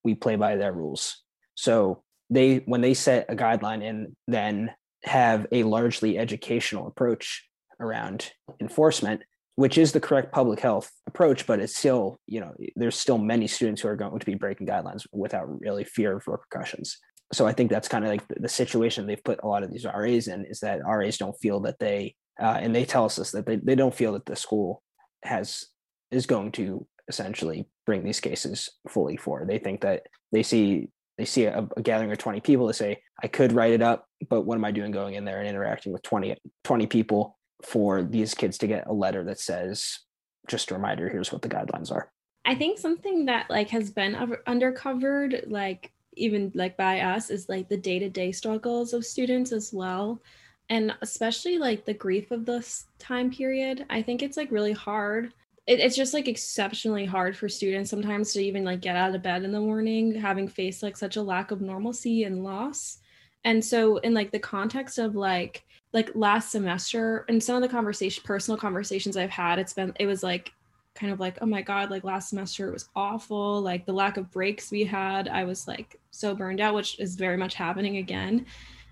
we 0.03 0.15
play 0.15 0.35
by 0.35 0.55
their 0.55 0.71
rules. 0.71 1.23
So 1.55 2.03
they 2.29 2.57
when 2.65 2.81
they 2.81 2.93
set 2.93 3.25
a 3.29 3.35
guideline 3.35 3.87
and 3.87 4.15
then 4.27 4.71
have 5.03 5.45
a 5.51 5.63
largely 5.63 6.17
educational 6.17 6.87
approach 6.87 7.47
around 7.79 8.31
enforcement, 8.59 9.21
which 9.55 9.77
is 9.77 9.91
the 9.91 9.99
correct 9.99 10.31
public 10.31 10.59
health 10.59 10.91
approach, 11.07 11.45
but 11.45 11.59
it's 11.59 11.75
still, 11.75 12.19
you 12.27 12.39
know, 12.39 12.53
there's 12.75 12.97
still 12.97 13.17
many 13.17 13.47
students 13.47 13.81
who 13.81 13.87
are 13.87 13.95
going 13.95 14.19
to 14.19 14.25
be 14.25 14.35
breaking 14.35 14.67
guidelines 14.67 15.05
without 15.11 15.59
really 15.61 15.83
fear 15.83 16.17
of 16.17 16.27
repercussions 16.27 16.97
so 17.33 17.47
I 17.47 17.53
think 17.53 17.71
that's 17.71 17.87
kind 17.87 18.05
of 18.05 18.11
like 18.11 18.27
the, 18.27 18.35
the, 18.41 18.49
situation 18.49 19.07
they've 19.07 19.23
put 19.23 19.39
a 19.43 19.47
lot 19.47 19.63
of 19.63 19.71
these 19.71 19.85
RAs 19.85 20.27
in 20.27 20.45
is 20.45 20.59
that 20.59 20.81
RAs 20.85 21.17
don't 21.17 21.37
feel 21.39 21.59
that 21.61 21.79
they 21.79 22.15
uh, 22.41 22.59
and 22.61 22.75
they 22.75 22.85
tell 22.85 23.05
us 23.05 23.15
this 23.15 23.31
that 23.31 23.45
they, 23.45 23.55
they 23.57 23.75
don't 23.75 23.95
feel 23.95 24.13
that 24.13 24.25
the 24.25 24.35
school 24.35 24.83
has 25.23 25.65
is 26.11 26.25
going 26.25 26.51
to 26.53 26.85
essentially 27.07 27.67
bring 27.85 28.03
these 28.03 28.19
cases 28.19 28.69
fully 28.87 29.17
forward. 29.17 29.49
They 29.49 29.59
think 29.59 29.81
that 29.81 30.03
they 30.31 30.43
see 30.43 30.89
they 31.17 31.25
see 31.25 31.45
a, 31.45 31.67
a, 31.77 31.81
gathering 31.81 32.11
of 32.11 32.17
20 32.17 32.41
people 32.41 32.67
to 32.67 32.73
say 32.73 33.01
i 33.23 33.27
could 33.27 33.51
write 33.51 33.71
it 33.71 33.81
up 33.81 34.07
but 34.29 34.41
what 34.41 34.55
am 34.55 34.65
i 34.65 34.71
doing 34.71 34.91
going 34.91 35.15
in 35.15 35.25
there 35.25 35.39
and 35.39 35.47
interacting 35.47 35.93
with 35.93 36.03
20 36.03 36.35
20 36.63 36.87
people 36.87 37.37
for 37.63 38.03
these 38.03 38.33
kids 38.33 38.57
to 38.57 38.67
get 38.67 38.87
a 38.87 38.93
letter 38.93 39.23
that 39.23 39.39
says 39.39 39.99
just 40.47 40.71
a 40.71 40.73
reminder 40.73 41.09
here's 41.09 41.31
what 41.31 41.41
the 41.41 41.49
guidelines 41.49 41.91
are 41.91 42.11
i 42.43 42.53
think 42.53 42.77
something 42.77 43.25
that 43.25 43.49
like 43.49 43.69
has 43.69 43.89
been 43.89 44.13
undercovered 44.47 45.49
like 45.49 45.91
even 46.15 46.51
like 46.55 46.77
by 46.77 47.01
us 47.01 47.29
is 47.29 47.49
like 47.49 47.69
the 47.69 47.77
day-to-day 47.77 48.31
struggles 48.31 48.93
of 48.93 49.05
students 49.05 49.51
as 49.51 49.71
well. 49.73 50.21
And 50.69 50.95
especially 51.01 51.57
like 51.57 51.85
the 51.85 51.93
grief 51.93 52.31
of 52.31 52.45
this 52.45 52.85
time 52.97 53.29
period 53.29 53.85
i 53.89 54.01
think 54.01 54.23
it's 54.23 54.37
like 54.37 54.51
really 54.51 54.73
hard. 54.73 55.31
It, 55.67 55.79
it's 55.79 55.95
just 55.95 56.13
like 56.13 56.27
exceptionally 56.27 57.05
hard 57.05 57.35
for 57.35 57.49
students 57.49 57.89
sometimes 57.89 58.33
to 58.33 58.43
even 58.43 58.63
like 58.63 58.81
get 58.81 58.95
out 58.95 59.15
of 59.15 59.23
bed 59.23 59.43
in 59.43 59.51
the 59.51 59.59
morning 59.59 60.13
having 60.13 60.47
faced 60.47 60.83
like 60.83 60.97
such 60.97 61.17
a 61.17 61.21
lack 61.21 61.51
of 61.51 61.61
normalcy 61.61 62.23
and 62.23 62.43
loss. 62.43 62.99
And 63.43 63.63
so 63.63 63.97
in 63.97 64.13
like 64.13 64.31
the 64.31 64.39
context 64.39 64.97
of 64.97 65.15
like 65.15 65.63
like 65.95 66.11
last 66.13 66.51
semester 66.51 67.25
and 67.29 67.41
some 67.41 67.55
of 67.55 67.61
the 67.61 67.69
conversation 67.69 68.21
personal 68.25 68.57
conversations 68.57 69.15
i've 69.15 69.29
had 69.29 69.57
it's 69.57 69.71
been 69.71 69.93
it 69.97 70.05
was 70.05 70.21
like 70.21 70.51
kind 70.95 71.11
of 71.11 71.19
like, 71.19 71.37
oh 71.41 71.45
my 71.45 71.61
God, 71.61 71.91
like 71.91 72.03
last 72.03 72.29
semester 72.29 72.67
it 72.67 72.73
was 72.73 72.89
awful. 72.95 73.61
Like 73.61 73.85
the 73.85 73.93
lack 73.93 74.17
of 74.17 74.31
breaks 74.31 74.71
we 74.71 74.83
had, 74.83 75.27
I 75.27 75.43
was 75.43 75.67
like 75.67 75.99
so 76.11 76.33
burned 76.33 76.61
out, 76.61 76.73
which 76.73 76.99
is 76.99 77.15
very 77.15 77.37
much 77.37 77.53
happening 77.53 77.97
again. 77.97 78.45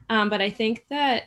Um, 0.10 0.30
but 0.30 0.42
I 0.42 0.50
think 0.50 0.86
that 0.90 1.24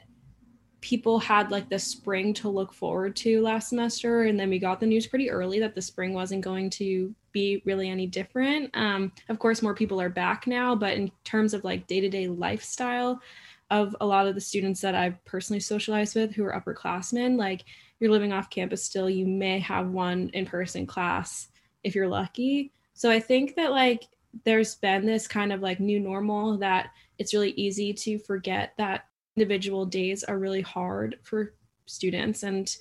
people 0.83 1.18
had 1.18 1.50
like 1.50 1.68
the 1.68 1.78
spring 1.78 2.33
to 2.35 2.49
look 2.49 2.73
forward 2.73 3.16
to 3.16 3.42
last 3.42 3.71
semester. 3.71 4.25
And 4.25 4.38
then 4.38 4.50
we 4.50 4.59
got 4.59 4.78
the 4.78 4.87
news 4.87 5.06
pretty 5.06 5.30
early 5.30 5.59
that 5.59 5.75
the 5.75 5.83
spring 5.83 6.12
wasn't 6.12 6.45
going 6.45 6.71
to 6.71 7.14
be 7.33 7.62
really 7.64 7.88
any 7.88 8.06
different. 8.06 8.71
Um, 8.75 9.11
of 9.28 9.38
course, 9.38 9.62
more 9.62 9.75
people 9.75 10.00
are 10.00 10.09
back 10.09 10.47
now, 10.47 10.75
but 10.75 10.95
in 10.95 11.11
terms 11.25 11.54
of 11.54 11.64
like 11.64 11.87
day 11.87 12.00
to 12.00 12.09
day 12.09 12.28
lifestyle, 12.28 13.21
of 13.70 13.96
a 14.00 14.06
lot 14.06 14.26
of 14.26 14.35
the 14.35 14.40
students 14.40 14.80
that 14.80 14.94
I've 14.94 15.23
personally 15.25 15.61
socialized 15.61 16.14
with 16.14 16.35
who 16.35 16.44
are 16.44 16.61
upperclassmen, 16.61 17.37
like 17.37 17.64
you're 17.99 18.11
living 18.11 18.32
off 18.32 18.50
campus 18.50 18.85
still, 18.85 19.11
you 19.11 19.26
may 19.26 19.58
have 19.58 19.88
one 19.88 20.30
in 20.35 20.46
person 20.46 20.87
class 20.87 21.49
if 21.82 21.94
you're 21.94 22.08
lucky. 22.08 22.73
So 22.94 23.11
I 23.11 23.20
think 23.20 23.56
that 23.56 23.73
like 23.73 24.04
there's 24.44 24.76
been 24.76 25.06
this 25.06 25.26
kind 25.26 25.52
of 25.52 25.61
like 25.62 25.80
new 25.80 25.99
normal 25.99 26.58
that 26.58 26.90
it's 27.18 27.35
really 27.35 27.52
easy 27.52 27.92
to 27.92 28.18
forget 28.18 28.73
that 28.78 29.06
individual 29.37 29.85
days 29.85 30.25
are 30.25 30.38
really 30.38 30.62
hard 30.62 31.18
for 31.23 31.54
students 31.87 32.42
and 32.42 32.76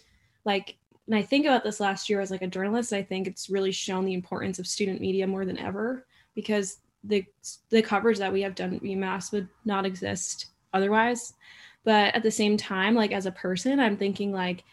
like 0.45 0.77
and 1.07 1.15
I 1.15 1.21
think 1.21 1.45
about 1.45 1.63
this 1.63 1.79
last 1.79 2.09
year 2.09 2.19
as 2.19 2.31
like 2.31 2.41
a 2.41 2.47
journalist, 2.47 2.91
I 2.91 3.03
think 3.03 3.27
it's 3.27 3.47
really 3.47 3.71
shown 3.71 4.05
the 4.05 4.15
importance 4.15 4.57
of 4.57 4.65
student 4.65 5.01
media 5.01 5.27
more 5.27 5.45
than 5.45 5.59
ever 5.59 6.07
because 6.33 6.79
the 7.03 7.23
the 7.69 7.81
coverage 7.81 8.17
that 8.17 8.33
we 8.33 8.41
have 8.41 8.55
done 8.55 8.73
at 8.73 8.81
UMass 8.81 9.31
would 9.31 9.47
not 9.65 9.85
exist 9.85 10.47
otherwise. 10.75 11.33
But 11.83 12.15
at 12.15 12.23
the 12.23 12.31
same 12.31 12.57
time, 12.57 12.95
like 12.95 13.11
as 13.11 13.25
a 13.25 13.31
person, 13.31 13.79
I'm 13.79 13.97
thinking 13.97 14.31
like 14.31 14.63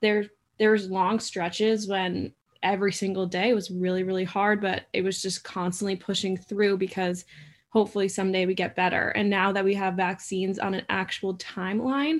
there 0.00 0.26
there's 0.58 0.90
long 0.90 1.20
stretches 1.20 1.88
when 1.88 2.32
every 2.62 2.92
single 2.92 3.24
day 3.24 3.54
was 3.54 3.70
really 3.70 4.02
really 4.02 4.24
hard 4.24 4.60
but 4.60 4.86
it 4.92 5.02
was 5.02 5.22
just 5.22 5.44
constantly 5.44 5.94
pushing 5.94 6.36
through 6.36 6.76
because 6.76 7.24
hopefully 7.68 8.08
someday 8.08 8.46
we 8.46 8.54
get 8.54 8.74
better 8.74 9.10
and 9.10 9.30
now 9.30 9.52
that 9.52 9.64
we 9.64 9.74
have 9.74 9.94
vaccines 9.94 10.58
on 10.58 10.74
an 10.74 10.84
actual 10.88 11.36
timeline 11.36 12.18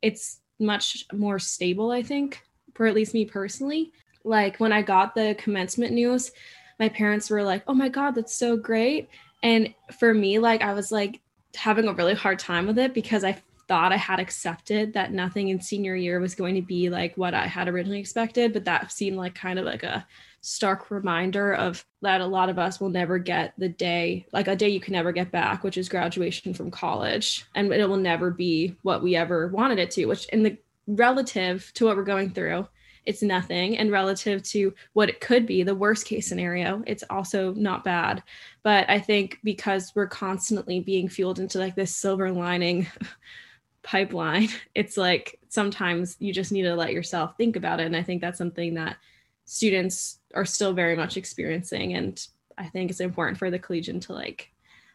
it's 0.00 0.40
much 0.58 1.04
more 1.12 1.38
stable 1.38 1.90
i 1.90 2.02
think 2.02 2.40
for 2.74 2.86
at 2.86 2.94
least 2.94 3.12
me 3.12 3.26
personally 3.26 3.92
like 4.26 4.58
when 4.58 4.72
I 4.72 4.82
got 4.82 5.14
the 5.14 5.36
commencement 5.38 5.92
news, 5.92 6.32
my 6.80 6.88
parents 6.88 7.30
were 7.30 7.44
like, 7.44 7.62
"Oh 7.68 7.74
my 7.74 7.88
god, 7.88 8.16
that's 8.16 8.34
so 8.34 8.56
great." 8.56 9.08
And 9.42 9.72
for 9.98 10.12
me, 10.12 10.38
like 10.40 10.62
I 10.62 10.74
was 10.74 10.90
like 10.90 11.20
having 11.56 11.88
a 11.88 11.92
really 11.92 12.14
hard 12.14 12.38
time 12.38 12.66
with 12.66 12.78
it 12.78 12.94
because 12.94 13.24
I 13.24 13.40
thought 13.68 13.92
I 13.92 13.96
had 13.96 14.20
accepted 14.20 14.92
that 14.92 15.12
nothing 15.12 15.48
in 15.48 15.60
senior 15.60 15.96
year 15.96 16.20
was 16.20 16.34
going 16.34 16.54
to 16.54 16.62
be 16.62 16.88
like 16.88 17.16
what 17.16 17.34
I 17.34 17.46
had 17.46 17.68
originally 17.68 17.98
expected, 17.98 18.52
but 18.52 18.64
that 18.64 18.92
seemed 18.92 19.16
like 19.16 19.34
kind 19.34 19.58
of 19.58 19.64
like 19.64 19.82
a 19.82 20.06
stark 20.46 20.92
reminder 20.92 21.52
of 21.54 21.84
that 22.02 22.20
a 22.20 22.26
lot 22.26 22.48
of 22.48 22.56
us 22.56 22.80
will 22.80 22.88
never 22.88 23.18
get 23.18 23.52
the 23.58 23.68
day 23.68 24.24
like 24.32 24.46
a 24.46 24.54
day 24.54 24.68
you 24.68 24.78
can 24.78 24.92
never 24.92 25.10
get 25.10 25.32
back 25.32 25.64
which 25.64 25.76
is 25.76 25.88
graduation 25.88 26.54
from 26.54 26.70
college 26.70 27.44
and 27.56 27.72
it 27.72 27.88
will 27.88 27.96
never 27.96 28.30
be 28.30 28.76
what 28.82 29.02
we 29.02 29.16
ever 29.16 29.48
wanted 29.48 29.80
it 29.80 29.90
to 29.90 30.06
which 30.06 30.24
in 30.26 30.44
the 30.44 30.56
relative 30.86 31.72
to 31.74 31.84
what 31.84 31.96
we're 31.96 32.04
going 32.04 32.30
through 32.30 32.64
it's 33.06 33.22
nothing. 33.22 33.78
And 33.78 33.90
relative 33.90 34.42
to 34.44 34.74
what 34.92 35.08
it 35.08 35.20
could 35.20 35.46
be 35.46 35.62
the 35.62 35.74
worst 35.74 36.04
case 36.04 36.26
scenario 36.26 36.82
it's 36.86 37.04
also 37.08 37.54
not 37.54 37.84
bad. 37.84 38.22
But 38.62 38.88
i 38.90 38.98
think 38.98 39.38
because 39.44 39.92
we're 39.94 40.08
constantly 40.08 40.80
being 40.80 41.08
fueled 41.08 41.38
into 41.38 41.58
like 41.58 41.76
this 41.76 41.94
silver 41.94 42.30
lining 42.30 42.86
pipeline 43.82 44.48
it's 44.74 44.96
like 44.96 45.38
sometimes 45.48 46.16
you 46.18 46.32
just 46.32 46.50
need 46.50 46.62
to 46.62 46.74
let 46.74 46.92
yourself 46.92 47.36
think 47.36 47.56
about 47.56 47.80
it. 47.80 47.86
And 47.86 47.96
i 47.96 48.02
think 48.02 48.20
that's 48.20 48.38
something 48.38 48.74
that 48.74 48.96
students 49.44 50.18
are 50.34 50.44
still 50.44 50.72
very 50.72 50.96
much 50.96 51.16
experiencing. 51.16 51.94
And 51.94 52.26
i 52.58 52.66
think 52.66 52.90
it's 52.90 53.00
important 53.00 53.38
for 53.38 53.50
the 53.50 53.58
collegian 53.58 54.00
to 54.00 54.12
like 54.12 54.52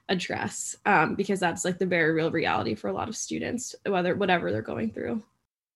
address 0.10 0.76
um, 0.86 1.16
because 1.16 1.40
that's 1.40 1.64
like 1.64 1.80
the 1.80 1.86
very 1.86 2.12
real 2.12 2.32
reality 2.32 2.76
for 2.76 2.90
a 2.90 2.94
lot 2.94 3.08
of 3.08 3.16
students 3.16 3.74
whether 3.86 4.14
whatever 4.14 4.52
they're 4.52 4.62
going 4.62 4.92
through 4.92 5.24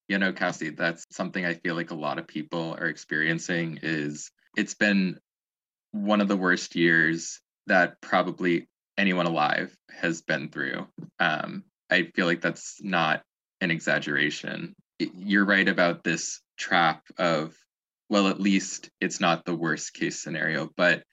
you 0.07 0.17
know 0.17 0.31
cassie 0.31 0.69
that's 0.69 1.05
something 1.11 1.45
i 1.45 1.53
feel 1.53 1.75
like 1.75 1.91
a 1.91 1.95
lot 1.95 2.19
of 2.19 2.27
people 2.27 2.75
are 2.79 2.87
experiencing 2.87 3.79
is 3.81 4.31
it's 4.55 4.73
been 4.73 5.17
one 5.91 6.21
of 6.21 6.27
the 6.27 6.37
worst 6.37 6.75
years 6.75 7.41
that 7.67 7.99
probably 8.01 8.67
anyone 8.97 9.25
alive 9.25 9.75
has 9.89 10.21
been 10.21 10.49
through 10.49 10.87
um, 11.19 11.63
i 11.89 12.03
feel 12.15 12.25
like 12.25 12.41
that's 12.41 12.79
not 12.81 13.21
an 13.61 13.71
exaggeration 13.71 14.75
you're 14.99 15.45
right 15.45 15.67
about 15.67 16.03
this 16.03 16.41
trap 16.57 17.03
of 17.17 17.55
well, 18.09 18.27
at 18.27 18.39
least 18.39 18.89
it's 19.01 19.19
not 19.19 19.45
the 19.45 19.55
worst 19.55 19.93
case 19.93 20.21
scenario, 20.21 20.69
but 20.77 21.03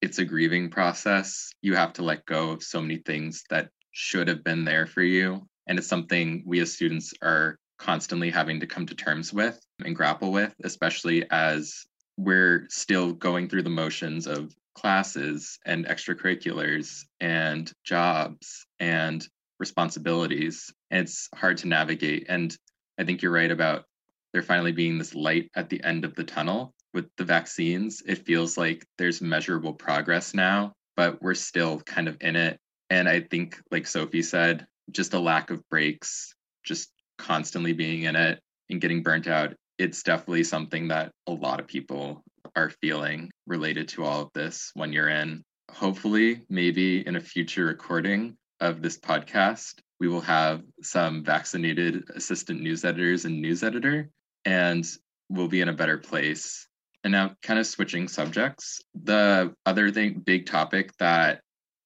it's 0.00 0.18
a 0.18 0.24
grieving 0.24 0.70
process. 0.70 1.50
You 1.60 1.74
have 1.74 1.94
to 1.94 2.02
let 2.02 2.24
go 2.24 2.50
of 2.50 2.62
so 2.62 2.80
many 2.80 2.98
things 2.98 3.44
that 3.50 3.68
should 3.90 4.28
have 4.28 4.44
been 4.44 4.64
there 4.64 4.86
for 4.86 5.02
you. 5.02 5.46
And 5.66 5.78
it's 5.78 5.88
something 5.88 6.44
we 6.46 6.60
as 6.60 6.72
students 6.72 7.12
are 7.22 7.58
constantly 7.78 8.30
having 8.30 8.60
to 8.60 8.66
come 8.66 8.86
to 8.86 8.94
terms 8.94 9.32
with 9.32 9.60
and 9.84 9.96
grapple 9.96 10.32
with, 10.32 10.54
especially 10.64 11.24
as 11.30 11.84
we're 12.16 12.66
still 12.68 13.12
going 13.12 13.48
through 13.48 13.62
the 13.62 13.70
motions 13.70 14.26
of 14.26 14.54
classes 14.74 15.58
and 15.64 15.86
extracurriculars 15.86 17.04
and 17.20 17.72
jobs 17.84 18.66
and 18.80 19.26
responsibilities. 19.58 20.72
And 20.90 21.02
it's 21.02 21.28
hard 21.34 21.58
to 21.58 21.68
navigate. 21.68 22.26
And 22.28 22.56
I 22.98 23.04
think 23.04 23.22
you're 23.22 23.32
right 23.32 23.50
about 23.50 23.84
there 24.32 24.42
finally 24.42 24.72
being 24.72 24.98
this 24.98 25.14
light 25.14 25.50
at 25.56 25.68
the 25.68 25.82
end 25.82 26.04
of 26.04 26.14
the 26.14 26.24
tunnel 26.24 26.74
with 26.92 27.06
the 27.16 27.24
vaccines. 27.24 28.02
It 28.06 28.26
feels 28.26 28.56
like 28.58 28.84
there's 28.98 29.20
measurable 29.20 29.72
progress 29.72 30.34
now, 30.34 30.72
but 30.96 31.22
we're 31.22 31.34
still 31.34 31.80
kind 31.80 32.08
of 32.08 32.16
in 32.20 32.36
it. 32.36 32.58
And 32.90 33.08
I 33.08 33.20
think, 33.20 33.60
like 33.70 33.86
Sophie 33.86 34.22
said, 34.22 34.66
just 34.90 35.14
a 35.14 35.18
lack 35.18 35.50
of 35.50 35.66
breaks, 35.68 36.34
just 36.64 36.90
constantly 37.18 37.72
being 37.72 38.04
in 38.04 38.16
it 38.16 38.40
and 38.70 38.80
getting 38.80 39.02
burnt 39.02 39.26
out. 39.26 39.54
It's 39.78 40.02
definitely 40.02 40.44
something 40.44 40.88
that 40.88 41.10
a 41.26 41.32
lot 41.32 41.60
of 41.60 41.66
people 41.66 42.22
are 42.56 42.70
feeling 42.80 43.30
related 43.46 43.88
to 43.88 44.04
all 44.04 44.22
of 44.22 44.30
this 44.34 44.70
when 44.74 44.92
you're 44.92 45.08
in. 45.08 45.42
Hopefully, 45.70 46.42
maybe 46.48 47.06
in 47.06 47.16
a 47.16 47.20
future 47.20 47.66
recording 47.66 48.36
of 48.60 48.82
this 48.82 48.98
podcast, 48.98 49.74
we 50.00 50.08
will 50.08 50.20
have 50.20 50.62
some 50.82 51.24
vaccinated 51.24 52.04
assistant 52.14 52.60
news 52.60 52.84
editors 52.84 53.24
and 53.24 53.40
news 53.40 53.62
editor 53.62 54.08
and 54.44 54.86
we'll 55.28 55.48
be 55.48 55.60
in 55.60 55.68
a 55.68 55.74
better 55.74 55.98
place. 55.98 56.66
And 57.04 57.12
now, 57.12 57.36
kind 57.42 57.60
of 57.60 57.66
switching 57.66 58.08
subjects, 58.08 58.80
the 58.94 59.54
other 59.64 59.90
thing, 59.90 60.20
big 60.24 60.46
topic 60.46 60.90
that 60.98 61.40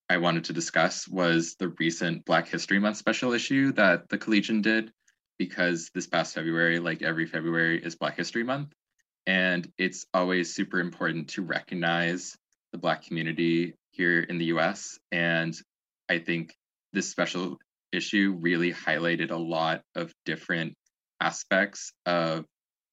I 0.09 0.17
wanted 0.19 0.45
to 0.45 0.53
discuss 0.53 1.07
was 1.09 1.55
the 1.59 1.69
recent 1.79 2.25
Black 2.25 2.49
History 2.49 2.79
Month 2.79 2.97
special 2.97 3.33
issue 3.33 3.73
that 3.73 4.09
the 4.09 4.19
Collegian 4.19 4.63
did, 4.63 4.91
because 5.47 5.91
this 5.93 6.07
past 6.07 6.35
February, 6.35 6.79
like 6.79 7.03
every 7.03 7.27
February, 7.27 7.83
is 7.83 7.97
Black 7.97 8.17
History 8.17 8.45
Month. 8.45 8.73
And 9.27 9.69
it's 9.77 10.07
always 10.15 10.55
super 10.55 10.79
important 10.79 11.31
to 11.31 11.43
recognize 11.43 12.37
the 12.71 12.79
Black 12.79 13.05
community 13.05 13.75
here 13.91 14.21
in 14.21 14.39
the 14.39 14.47
US. 14.57 15.01
And 15.11 15.53
I 16.09 16.21
think 16.21 16.55
this 16.93 17.09
special 17.09 17.59
issue 17.91 18.37
really 18.39 18.73
highlighted 18.73 19.33
a 19.33 19.37
lot 19.37 19.83
of 19.97 20.15
different 20.25 20.75
aspects 21.21 21.93
of 22.07 22.45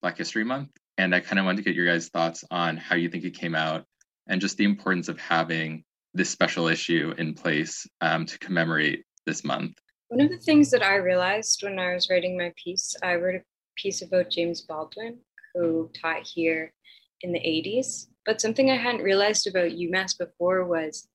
Black 0.02 0.18
History 0.18 0.42
Month. 0.42 0.70
And 0.98 1.14
I 1.14 1.20
kind 1.20 1.38
of 1.38 1.44
wanted 1.44 1.58
to 1.58 1.62
get 1.62 1.76
your 1.76 1.86
guys' 1.86 2.08
thoughts 2.08 2.42
on 2.50 2.76
how 2.76 2.96
you 2.96 3.08
think 3.08 3.22
it 3.22 3.38
came 3.38 3.54
out 3.54 3.84
and 4.26 4.40
just 4.40 4.56
the 4.56 4.64
importance 4.64 5.08
of 5.08 5.20
having 5.20 5.84
this 6.14 6.30
special 6.30 6.66
issue 6.66 7.14
in 7.16 7.34
place 7.34 7.86
um, 8.00 8.26
to 8.26 8.38
commemorate 8.40 9.04
this 9.24 9.44
month. 9.44 9.78
One 10.10 10.20
of 10.20 10.28
the 10.28 10.38
things 10.38 10.72
that 10.72 10.82
I 10.82 10.96
realized 10.96 11.62
when 11.62 11.78
I 11.78 11.94
was 11.94 12.10
writing 12.10 12.36
my 12.36 12.52
piece, 12.56 12.96
I 13.00 13.14
wrote 13.14 13.36
a 13.36 13.42
piece 13.76 14.02
about 14.02 14.28
James 14.28 14.60
Baldwin, 14.60 15.18
who 15.54 15.88
taught 16.02 16.26
here 16.26 16.72
in 17.20 17.30
the 17.30 17.38
80s. 17.38 18.06
But 18.26 18.40
something 18.40 18.72
I 18.72 18.76
hadn't 18.76 19.04
realized 19.04 19.46
about 19.46 19.70
UMass 19.70 20.18
before 20.18 20.64
was 20.64 21.06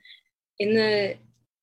in 0.60 0.76
the 0.76 1.18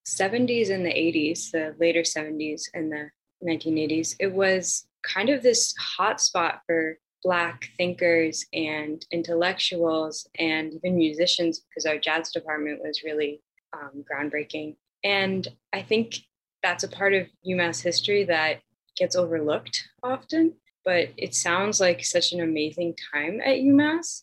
70s 0.07 0.69
and 0.69 0.85
the 0.85 0.91
80s, 0.91 1.51
the 1.53 1.75
later 1.81 2.03
70s 2.03 2.65
and 2.75 2.93
the 2.93 3.09
1980s, 3.43 4.15
it 4.21 4.31
was 4.31 4.85
kind 5.03 5.31
of 5.31 5.43
this 5.43 5.75
hot 5.79 6.21
spot 6.21 6.61
for 6.67 6.99
Black 7.25 7.71
thinkers 7.79 8.45
and 8.53 9.07
intellectuals 9.11 10.29
and 10.39 10.75
even 10.75 10.99
musicians, 10.99 11.61
because 11.61 11.87
our 11.87 11.97
jazz 11.97 12.31
department 12.31 12.81
was 12.83 13.03
really 13.03 13.41
um, 13.73 14.05
groundbreaking. 14.05 14.77
And 15.03 15.49
I 15.73 15.81
think 15.81 16.17
that's 16.63 16.85
a 16.85 16.89
part 16.89 17.15
of 17.15 17.27
UMass 17.47 17.83
history 17.83 18.25
that 18.25 18.61
gets 18.97 19.17
overlooked 19.17 19.83
often, 20.03 20.55
but 20.85 21.09
it 21.17 21.35
sounds 21.35 21.81
like 21.81 22.05
such 22.05 22.33
an 22.33 22.41
amazing 22.41 22.95
time 23.13 23.41
at 23.41 23.57
UMass. 23.57 24.23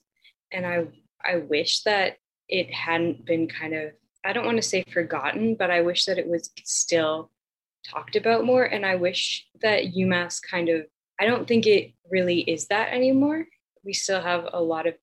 And 0.52 0.65
I, 0.65 0.88
I 1.25 1.38
wish 1.38 1.84
that 1.84 2.17
it 2.47 2.73
hadn't 2.73 3.25
been 3.25 3.47
kind 3.47 3.73
of, 3.73 3.91
I 4.25 4.34
don't 4.34 4.45
want 4.45 4.58
to 4.58 4.67
say 4.67 4.84
forgotten, 4.91 5.56
but 5.56 5.71
I 5.71 5.82
wish 5.82 6.06
that 6.06 6.17
it 6.17 6.28
was 6.28 6.49
still 6.63 7.32
talked 7.88 8.15
about 8.15 8.45
more. 8.45 8.63
And 8.63 8.86
I 8.86 8.95
wish 8.95 9.47
that 9.62 9.93
UMass 9.93 10.41
kind 10.41 10.69
of, 10.69 10.86
I 11.19 11.25
don't 11.25 11.47
think 11.47 11.67
it 11.67 11.93
really 12.10 12.41
is 12.41 12.67
that 12.67 12.93
anymore. 12.93 13.45
We 13.84 13.93
still 13.93 14.21
have 14.21 14.47
a 14.52 14.62
lot 14.62 14.88
of 14.88 14.95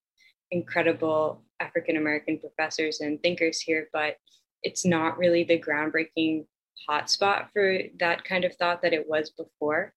incredible 0.50 1.42
African 1.60 1.96
American 1.96 2.38
professors 2.38 3.00
and 3.00 3.22
thinkers 3.22 3.60
here, 3.60 3.88
but 3.92 4.16
it's 4.62 4.84
not 4.84 5.18
really 5.18 5.44
the 5.44 5.58
groundbreaking 5.58 6.46
hotspot 6.88 7.48
for 7.52 7.78
that 7.98 8.24
kind 8.24 8.44
of 8.44 8.54
thought 8.56 8.82
that 8.82 8.92
it 8.92 9.08
was 9.08 9.30
before. 9.30 9.92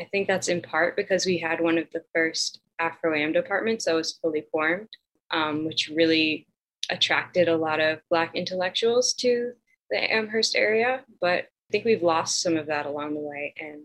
I 0.00 0.04
think 0.04 0.28
that's 0.28 0.48
in 0.48 0.62
part 0.62 0.96
because 0.96 1.26
we 1.26 1.38
had 1.38 1.60
one 1.60 1.78
of 1.78 1.88
the 1.92 2.04
first 2.14 2.60
Afro 2.78 3.14
Am 3.16 3.32
departments 3.32 3.84
that 3.84 3.94
was 3.94 4.18
fully 4.22 4.46
formed, 4.52 4.88
um, 5.30 5.64
which 5.64 5.90
really 5.94 6.46
attracted 6.90 7.48
a 7.48 7.56
lot 7.56 7.80
of 7.80 8.00
Black 8.08 8.34
intellectuals 8.34 9.12
to 9.14 9.52
the 9.90 10.12
Amherst 10.12 10.54
area. 10.54 11.04
But 11.20 11.44
I 11.44 11.72
think 11.72 11.84
we've 11.84 12.02
lost 12.02 12.40
some 12.40 12.56
of 12.56 12.66
that 12.66 12.86
along 12.86 13.14
the 13.14 13.20
way. 13.20 13.54
And 13.58 13.82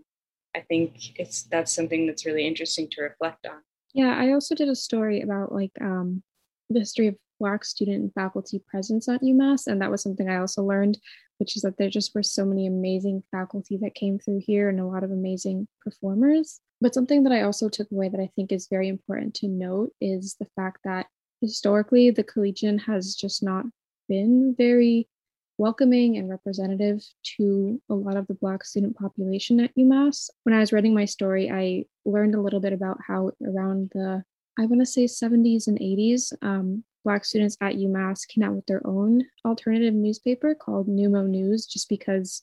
I 0.56 0.62
think 0.62 1.20
it's 1.20 1.44
that's 1.44 1.74
something 1.74 2.06
that's 2.06 2.26
really 2.26 2.46
interesting 2.46 2.88
to 2.92 3.02
reflect 3.02 3.46
on. 3.48 3.62
Yeah, 3.94 4.16
I 4.16 4.32
also 4.34 4.56
did 4.56 4.70
a 4.70 4.76
story 4.76 5.22
about 5.22 5.52
like 5.52 5.72
um, 5.82 6.24
the 6.70 6.80
history 6.80 7.08
of 7.08 7.16
Black 7.44 7.66
student 7.66 8.02
and 8.02 8.14
faculty 8.14 8.64
presence 8.70 9.10
at 9.10 9.22
UMass, 9.22 9.68
and 9.68 9.82
that 9.82 9.92
was 9.92 10.02
something 10.02 10.30
I 10.30 10.38
also 10.38 10.64
learned, 10.64 10.98
which 11.40 11.58
is 11.58 11.64
that 11.64 11.78
there 11.78 11.90
just 11.90 12.16
were 12.16 12.24
so 12.24 12.46
many 12.46 12.68
amazing 12.68 13.22
faculty 13.32 13.78
that 13.82 13.96
came 13.96 14.18
through 14.18 14.40
here 14.46 14.70
and 14.70 14.80
a 14.80 14.86
lot 14.86 15.04
of 15.04 15.12
amazing 15.12 15.68
performers. 15.82 16.62
But 16.80 16.94
something 16.94 17.24
that 17.24 17.34
I 17.34 17.42
also 17.42 17.68
took 17.68 17.92
away 17.92 18.08
that 18.08 18.22
I 18.22 18.30
think 18.38 18.54
is 18.54 18.70
very 18.70 18.88
important 18.88 19.34
to 19.36 19.50
note 19.50 19.92
is 20.00 20.38
the 20.40 20.48
fact 20.56 20.80
that 20.86 21.08
historically 21.42 22.12
the 22.12 22.24
Collegian 22.24 22.78
has 22.78 23.14
just 23.14 23.44
not 23.44 23.66
been 24.08 24.56
very 24.58 25.10
welcoming 25.58 26.16
and 26.16 26.30
representative 26.30 27.04
to 27.38 27.82
a 27.90 27.94
lot 27.94 28.16
of 28.16 28.26
the 28.28 28.36
Black 28.36 28.64
student 28.64 28.96
population 28.96 29.60
at 29.60 29.76
UMass. 29.76 30.30
When 30.44 30.56
I 30.56 30.60
was 30.60 30.72
writing 30.72 30.94
my 30.94 31.04
story, 31.04 31.52
I 31.52 31.84
learned 32.06 32.36
a 32.36 32.42
little 32.42 32.62
bit 32.62 32.72
about 32.72 33.00
how 33.06 33.32
around 33.46 33.92
the, 33.94 34.24
I 34.58 34.66
want 34.66 34.80
to 34.80 34.86
say 34.86 35.04
70s 35.04 35.68
and 35.68 35.78
80s, 35.78 36.32
um, 36.42 36.86
Black 37.04 37.26
students 37.26 37.58
at 37.62 37.76
UMass 37.76 38.28
came 38.28 38.44
out 38.44 38.56
with 38.56 38.66
their 38.66 38.86
own 38.86 39.26
alternative 39.46 39.94
newspaper 39.94 40.56
called 40.56 40.88
Nummo 40.88 41.28
News, 41.28 41.66
just 41.66 41.90
because 41.90 42.42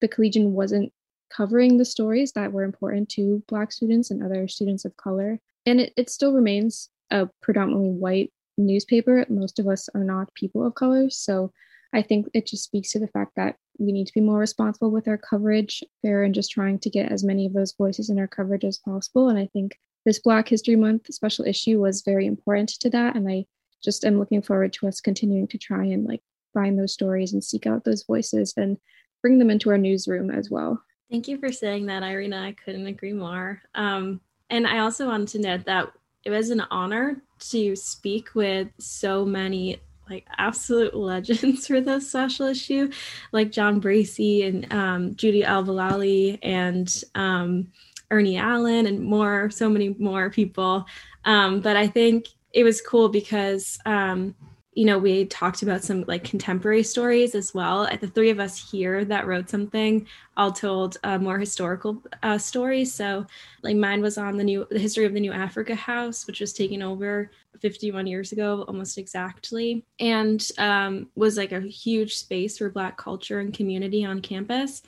the 0.00 0.08
Collegian 0.08 0.52
wasn't 0.52 0.92
covering 1.30 1.76
the 1.76 1.84
stories 1.84 2.32
that 2.32 2.52
were 2.52 2.62
important 2.62 3.08
to 3.10 3.42
Black 3.48 3.72
students 3.72 4.10
and 4.10 4.22
other 4.22 4.48
students 4.48 4.84
of 4.84 4.96
color. 4.96 5.38
And 5.66 5.80
it, 5.80 5.92
it 5.96 6.10
still 6.10 6.32
remains 6.32 6.88
a 7.10 7.28
predominantly 7.42 7.90
white 7.90 8.32
newspaper. 8.56 9.24
Most 9.28 9.58
of 9.58 9.68
us 9.68 9.88
are 9.94 10.04
not 10.04 10.32
people 10.34 10.66
of 10.66 10.74
color. 10.74 11.10
So 11.10 11.52
I 11.92 12.02
think 12.02 12.28
it 12.34 12.46
just 12.46 12.64
speaks 12.64 12.92
to 12.92 12.98
the 12.98 13.08
fact 13.08 13.32
that 13.36 13.56
we 13.78 13.92
need 13.92 14.06
to 14.06 14.14
be 14.14 14.20
more 14.20 14.38
responsible 14.38 14.90
with 14.90 15.08
our 15.08 15.18
coverage 15.18 15.82
there 16.02 16.22
and 16.22 16.34
just 16.34 16.50
trying 16.50 16.78
to 16.80 16.90
get 16.90 17.12
as 17.12 17.24
many 17.24 17.46
of 17.46 17.52
those 17.52 17.72
voices 17.72 18.10
in 18.10 18.18
our 18.18 18.26
coverage 18.26 18.64
as 18.64 18.78
possible. 18.78 19.28
And 19.28 19.38
I 19.38 19.48
think 19.52 19.78
this 20.04 20.18
Black 20.18 20.48
History 20.48 20.76
Month 20.76 21.12
special 21.12 21.46
issue 21.46 21.80
was 21.80 22.02
very 22.02 22.26
important 22.26 22.70
to 22.80 22.90
that. 22.90 23.16
And 23.16 23.28
I 23.28 23.46
just 23.82 24.04
am 24.04 24.18
looking 24.18 24.42
forward 24.42 24.72
to 24.74 24.88
us 24.88 25.00
continuing 25.00 25.46
to 25.48 25.58
try 25.58 25.84
and 25.84 26.06
like 26.06 26.22
find 26.54 26.78
those 26.78 26.92
stories 26.92 27.32
and 27.32 27.42
seek 27.42 27.66
out 27.66 27.84
those 27.84 28.04
voices 28.04 28.54
and 28.56 28.78
bring 29.22 29.38
them 29.38 29.50
into 29.50 29.70
our 29.70 29.78
newsroom 29.78 30.30
as 30.30 30.50
well. 30.50 30.82
Thank 31.10 31.28
you 31.28 31.38
for 31.38 31.52
saying 31.52 31.86
that, 31.86 32.02
Irina. 32.02 32.40
I 32.40 32.52
couldn't 32.52 32.86
agree 32.86 33.12
more. 33.12 33.62
Um, 33.74 34.20
and 34.50 34.66
I 34.66 34.78
also 34.78 35.06
wanted 35.06 35.28
to 35.28 35.38
note 35.38 35.64
that 35.64 35.90
it 36.24 36.30
was 36.30 36.50
an 36.50 36.62
honor 36.70 37.22
to 37.50 37.76
speak 37.76 38.34
with 38.34 38.68
so 38.78 39.24
many 39.24 39.78
like 40.10 40.26
absolute 40.38 40.94
legends 40.96 41.66
for 41.66 41.80
this 41.80 42.08
special 42.08 42.46
issue, 42.46 42.90
like 43.32 43.52
John 43.52 43.80
Bracey 43.80 44.46
and 44.46 44.72
um, 44.72 45.14
Judyie 45.14 45.44
Al-Bilali 45.44 46.38
and 46.42 47.04
um, 47.14 47.68
Ernie 48.10 48.38
Allen 48.38 48.86
and 48.86 49.00
more, 49.00 49.50
so 49.50 49.68
many 49.68 49.94
more 49.98 50.30
people. 50.30 50.86
Um, 51.24 51.60
but 51.60 51.76
I 51.76 51.86
think 51.86 52.28
it 52.52 52.64
was 52.64 52.80
cool 52.80 53.08
because 53.08 53.78
um, 53.86 54.34
you 54.78 54.84
know, 54.84 54.96
we 54.96 55.24
talked 55.24 55.62
about 55.62 55.82
some 55.82 56.04
like 56.06 56.22
contemporary 56.22 56.84
stories 56.84 57.34
as 57.34 57.52
well. 57.52 57.88
The 58.00 58.06
three 58.06 58.30
of 58.30 58.38
us 58.38 58.70
here 58.70 59.04
that 59.06 59.26
wrote 59.26 59.50
something 59.50 60.06
all 60.36 60.52
told 60.52 60.98
more 61.20 61.36
historical 61.36 62.00
uh, 62.22 62.38
stories. 62.38 62.94
So, 62.94 63.26
like 63.64 63.74
mine 63.74 64.00
was 64.00 64.18
on 64.18 64.36
the 64.36 64.44
new 64.44 64.68
the 64.70 64.78
history 64.78 65.04
of 65.04 65.14
the 65.14 65.18
New 65.18 65.32
Africa 65.32 65.74
House, 65.74 66.28
which 66.28 66.40
was 66.40 66.52
taken 66.52 66.80
over 66.80 67.28
51 67.58 68.06
years 68.06 68.30
ago, 68.30 68.64
almost 68.68 68.98
exactly, 68.98 69.84
and 69.98 70.48
um, 70.58 71.08
was 71.16 71.36
like 71.36 71.50
a 71.50 71.60
huge 71.60 72.14
space 72.14 72.58
for 72.58 72.70
Black 72.70 72.96
culture 72.96 73.40
and 73.40 73.52
community 73.52 74.04
on 74.04 74.20
campus, 74.20 74.82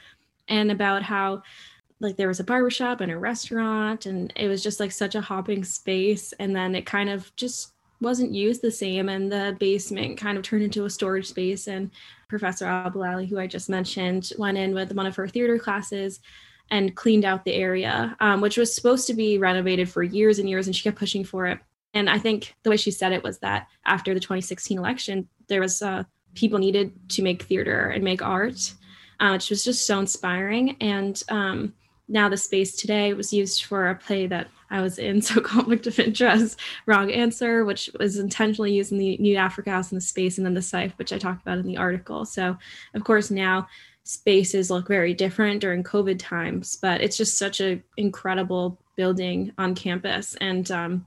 and 0.46 0.70
about 0.70 1.02
how 1.02 1.42
like 2.00 2.16
there 2.16 2.28
was 2.28 2.40
a 2.40 2.44
barbershop 2.44 3.00
and 3.00 3.12
a 3.12 3.18
restaurant 3.18 4.06
and 4.06 4.32
it 4.36 4.48
was 4.48 4.62
just 4.62 4.80
like 4.80 4.90
such 4.90 5.14
a 5.14 5.20
hopping 5.20 5.62
space 5.62 6.32
and 6.38 6.56
then 6.56 6.74
it 6.74 6.86
kind 6.86 7.10
of 7.10 7.34
just 7.36 7.72
wasn't 8.00 8.32
used 8.32 8.62
the 8.62 8.70
same 8.70 9.10
and 9.10 9.30
the 9.30 9.54
basement 9.60 10.18
kind 10.18 10.38
of 10.38 10.42
turned 10.42 10.62
into 10.62 10.86
a 10.86 10.90
storage 10.90 11.26
space 11.28 11.68
and 11.68 11.90
professor 12.28 12.64
al 12.64 12.90
who 12.90 13.38
i 13.38 13.46
just 13.46 13.68
mentioned 13.68 14.32
went 14.38 14.56
in 14.56 14.74
with 14.74 14.94
one 14.94 15.06
of 15.06 15.14
her 15.14 15.28
theater 15.28 15.58
classes 15.58 16.20
and 16.70 16.96
cleaned 16.96 17.24
out 17.24 17.44
the 17.44 17.54
area 17.54 18.16
um, 18.20 18.40
which 18.40 18.56
was 18.56 18.74
supposed 18.74 19.06
to 19.06 19.14
be 19.14 19.38
renovated 19.38 19.88
for 19.88 20.02
years 20.02 20.38
and 20.38 20.48
years 20.48 20.66
and 20.66 20.74
she 20.74 20.82
kept 20.82 20.98
pushing 20.98 21.24
for 21.24 21.46
it. 21.46 21.58
And 21.92 22.08
i 22.08 22.18
think 22.18 22.54
the 22.62 22.70
way 22.70 22.76
she 22.76 22.90
said 22.90 23.12
it 23.12 23.22
was 23.22 23.38
that 23.40 23.66
after 23.84 24.14
the 24.14 24.20
2016 24.20 24.78
election 24.78 25.28
there 25.48 25.60
was 25.60 25.82
uh, 25.82 26.04
people 26.34 26.58
needed 26.58 26.92
to 27.10 27.22
make 27.22 27.42
theater 27.42 27.88
and 27.88 28.02
make 28.04 28.22
art 28.22 28.72
uh, 29.20 29.32
which 29.32 29.50
was 29.50 29.62
just 29.62 29.86
so 29.86 30.00
inspiring. 30.00 30.76
And 30.80 31.22
um, 31.28 31.74
now 32.10 32.28
the 32.28 32.36
space 32.36 32.76
today 32.76 33.14
was 33.14 33.32
used 33.32 33.64
for 33.64 33.88
a 33.88 33.94
play 33.94 34.26
that 34.26 34.48
I 34.70 34.80
was 34.82 34.98
in, 34.98 35.22
so 35.22 35.40
conflict 35.40 35.86
of 35.86 35.98
interest, 35.98 36.58
wrong 36.86 37.10
answer, 37.10 37.64
which 37.64 37.90
was 37.98 38.18
intentionally 38.18 38.72
used 38.72 38.92
in 38.92 38.98
the 38.98 39.16
New 39.18 39.36
Africa 39.36 39.70
House 39.70 39.92
in 39.92 39.96
the 39.96 40.02
space, 40.02 40.36
and 40.36 40.46
then 40.46 40.54
the 40.54 40.62
SIFE, 40.62 40.92
which 40.98 41.12
I 41.12 41.18
talked 41.18 41.42
about 41.42 41.58
in 41.58 41.66
the 41.66 41.76
article. 41.76 42.24
So, 42.24 42.56
of 42.94 43.04
course, 43.04 43.30
now 43.30 43.68
spaces 44.04 44.70
look 44.70 44.88
very 44.88 45.14
different 45.14 45.60
during 45.60 45.84
COVID 45.84 46.18
times, 46.18 46.76
but 46.76 47.00
it's 47.00 47.16
just 47.16 47.38
such 47.38 47.60
an 47.60 47.82
incredible 47.96 48.78
building 48.96 49.52
on 49.56 49.74
campus. 49.74 50.36
And 50.40 50.70
um, 50.70 51.06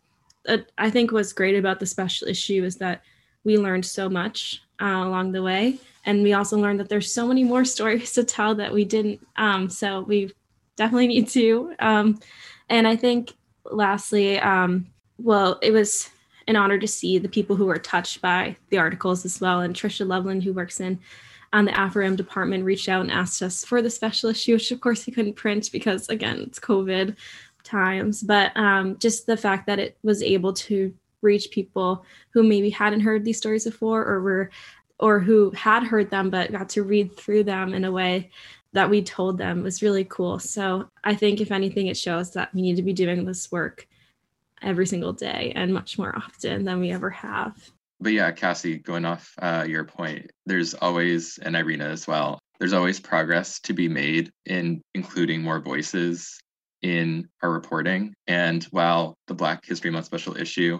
I 0.77 0.89
think 0.89 1.11
what's 1.11 1.33
great 1.33 1.57
about 1.57 1.79
the 1.79 1.85
special 1.85 2.27
issue 2.27 2.63
is 2.63 2.77
that 2.77 3.01
we 3.43 3.57
learned 3.57 3.85
so 3.85 4.09
much 4.09 4.61
uh, 4.81 5.03
along 5.05 5.31
the 5.31 5.43
way. 5.43 5.79
And 6.05 6.23
we 6.23 6.33
also 6.33 6.57
learned 6.57 6.79
that 6.79 6.89
there's 6.89 7.11
so 7.11 7.27
many 7.27 7.43
more 7.43 7.65
stories 7.75 8.13
to 8.13 8.23
tell 8.23 8.55
that 8.55 8.73
we 8.73 8.85
didn't. 8.85 9.25
Um, 9.35 9.69
so 9.69 10.01
we 10.01 10.31
definitely 10.75 11.07
need 11.07 11.27
to. 11.29 11.73
Um, 11.79 12.19
and 12.69 12.87
I 12.87 12.95
think, 12.95 13.33
lastly, 13.65 14.39
um, 14.39 14.87
well, 15.17 15.59
it 15.61 15.71
was 15.71 16.09
an 16.47 16.55
honor 16.55 16.77
to 16.77 16.87
see 16.87 17.17
the 17.17 17.29
people 17.29 17.55
who 17.55 17.65
were 17.65 17.77
touched 17.77 18.21
by 18.21 18.55
the 18.69 18.77
articles 18.77 19.25
as 19.25 19.39
well. 19.39 19.61
And 19.61 19.75
Trisha 19.75 20.07
Loveland, 20.07 20.43
who 20.43 20.53
works 20.53 20.79
in 20.79 20.99
on 21.53 21.65
the 21.65 21.77
Afro 21.77 22.05
Am 22.05 22.15
department, 22.15 22.65
reached 22.65 22.89
out 22.89 23.01
and 23.01 23.11
asked 23.11 23.41
us 23.41 23.63
for 23.63 23.81
the 23.81 23.89
special 23.89 24.29
issue, 24.29 24.53
which 24.53 24.71
of 24.71 24.81
course 24.81 25.03
he 25.03 25.11
couldn't 25.11 25.35
print 25.35 25.69
because 25.71 26.09
again, 26.09 26.39
it's 26.41 26.59
COVID 26.59 27.15
times. 27.63 28.21
But 28.21 28.55
um, 28.57 28.97
just 28.97 29.25
the 29.25 29.37
fact 29.37 29.67
that 29.67 29.79
it 29.79 29.97
was 30.03 30.21
able 30.21 30.53
to 30.53 30.93
reach 31.21 31.51
people 31.51 32.05
who 32.31 32.43
maybe 32.43 32.69
hadn't 32.69 32.99
heard 32.99 33.23
these 33.23 33.37
stories 33.37 33.63
before 33.63 34.05
or 34.05 34.21
were 34.21 34.49
or 34.99 35.19
who 35.19 35.51
had 35.51 35.83
heard 35.83 36.09
them 36.09 36.29
but 36.29 36.51
got 36.51 36.69
to 36.69 36.83
read 36.83 37.15
through 37.15 37.43
them 37.43 37.73
in 37.73 37.85
a 37.85 37.91
way 37.91 38.29
that 38.73 38.89
we 38.89 39.01
told 39.01 39.37
them 39.37 39.63
was 39.63 39.81
really 39.81 40.03
cool. 40.03 40.39
So 40.39 40.89
I 41.03 41.15
think 41.15 41.39
if 41.39 41.51
anything, 41.51 41.87
it 41.87 41.97
shows 41.97 42.33
that 42.33 42.53
we 42.53 42.61
need 42.61 42.75
to 42.75 42.81
be 42.81 42.93
doing 42.93 43.25
this 43.25 43.51
work 43.51 43.87
every 44.61 44.87
single 44.87 45.13
day 45.13 45.53
and 45.55 45.73
much 45.73 45.97
more 45.97 46.15
often 46.15 46.65
than 46.65 46.79
we 46.79 46.91
ever 46.91 47.09
have. 47.09 47.71
But 47.99 48.13
yeah, 48.13 48.31
Cassie, 48.31 48.79
going 48.79 49.05
off 49.05 49.33
uh, 49.39 49.65
your 49.67 49.85
point, 49.85 50.31
there's 50.45 50.73
always, 50.73 51.37
and 51.37 51.55
Irina 51.55 51.85
as 51.85 52.07
well, 52.07 52.39
there's 52.59 52.73
always 52.73 52.99
progress 52.99 53.59
to 53.61 53.73
be 53.73 53.87
made 53.87 54.31
in 54.45 54.81
including 54.93 55.41
more 55.41 55.59
voices 55.59 56.39
in 56.81 57.27
our 57.41 57.51
reporting. 57.51 58.13
And 58.27 58.63
while 58.65 59.15
the 59.27 59.33
Black 59.33 59.65
History 59.65 59.89
Month 59.91 60.05
special 60.05 60.35
issue 60.35 60.79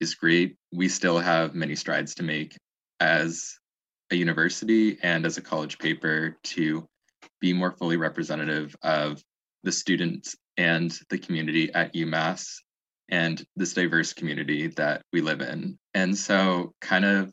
is 0.00 0.14
great, 0.14 0.56
we 0.72 0.88
still 0.88 1.18
have 1.18 1.54
many 1.54 1.74
strides 1.74 2.14
to 2.16 2.22
make 2.22 2.56
as 3.00 3.58
a 4.10 4.16
university 4.16 4.98
and 5.02 5.24
as 5.24 5.38
a 5.38 5.42
college 5.42 5.78
paper 5.78 6.36
to 6.42 6.86
be 7.40 7.52
more 7.52 7.72
fully 7.72 7.96
representative 7.96 8.74
of 8.82 9.22
the 9.62 9.72
students 9.72 10.36
and 10.56 10.98
the 11.10 11.18
community 11.18 11.72
at 11.72 11.94
UMass 11.94 12.56
and 13.08 13.44
this 13.56 13.74
diverse 13.74 14.12
community 14.12 14.68
that 14.68 15.02
we 15.12 15.20
live 15.20 15.40
in. 15.40 15.78
And 15.94 16.16
so, 16.16 16.74
kind 16.80 17.04
of 17.04 17.32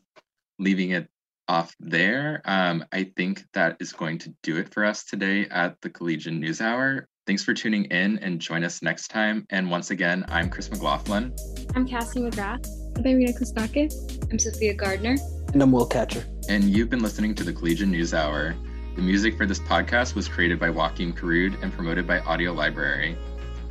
leaving 0.58 0.90
it 0.90 1.08
off 1.48 1.74
there, 1.78 2.42
um, 2.44 2.84
I 2.92 3.12
think 3.16 3.44
that 3.52 3.76
is 3.80 3.92
going 3.92 4.18
to 4.18 4.34
do 4.42 4.56
it 4.56 4.72
for 4.72 4.84
us 4.84 5.04
today 5.04 5.46
at 5.50 5.80
the 5.82 5.90
Collegian 5.90 6.40
News 6.40 6.60
Hour. 6.60 7.08
Thanks 7.26 7.42
for 7.42 7.54
tuning 7.54 7.84
in 7.86 8.18
and 8.20 8.40
join 8.40 8.64
us 8.64 8.82
next 8.82 9.08
time. 9.08 9.44
And 9.50 9.70
once 9.70 9.90
again, 9.90 10.24
I'm 10.28 10.48
Chris 10.48 10.70
McLaughlin. 10.70 11.34
I'm 11.74 11.86
Cassie 11.86 12.20
McGrath. 12.20 12.66
I'm 12.96 13.04
Irina 13.04 13.32
Kostake. 13.32 13.92
I'm 14.30 14.38
Sophia 14.38 14.74
Gardner. 14.74 15.16
And 15.52 15.60
I'm 15.60 15.72
Will 15.72 15.88
Katcher. 15.88 16.24
And 16.48 16.64
you've 16.64 16.88
been 16.88 17.02
listening 17.02 17.34
to 17.34 17.44
the 17.44 17.52
Collegian 17.52 17.90
News 17.90 18.14
Hour. 18.14 18.54
The 18.96 19.02
music 19.02 19.36
for 19.36 19.44
this 19.44 19.58
podcast 19.58 20.14
was 20.14 20.26
created 20.26 20.58
by 20.58 20.70
Joaquin 20.70 21.12
Carud 21.12 21.62
and 21.62 21.70
promoted 21.70 22.06
by 22.06 22.20
Audio 22.20 22.54
Library. 22.54 23.14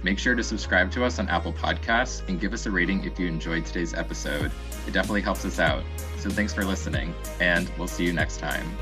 Make 0.03 0.19
sure 0.19 0.35
to 0.35 0.43
subscribe 0.43 0.91
to 0.91 1.03
us 1.03 1.17
on 1.17 1.27
Apple 1.29 1.51
Podcasts 1.51 2.21
and 2.29 2.39
give 2.39 2.53
us 2.53 2.67
a 2.67 2.71
rating 2.71 3.03
if 3.03 3.19
you 3.19 3.25
enjoyed 3.25 3.65
today's 3.65 3.95
episode. 3.95 4.51
It 4.85 4.91
definitely 4.91 5.21
helps 5.21 5.43
us 5.43 5.57
out. 5.57 5.83
So 6.19 6.29
thanks 6.29 6.53
for 6.53 6.63
listening, 6.63 7.15
and 7.39 7.71
we'll 7.75 7.87
see 7.87 8.05
you 8.05 8.13
next 8.13 8.37
time. 8.37 8.77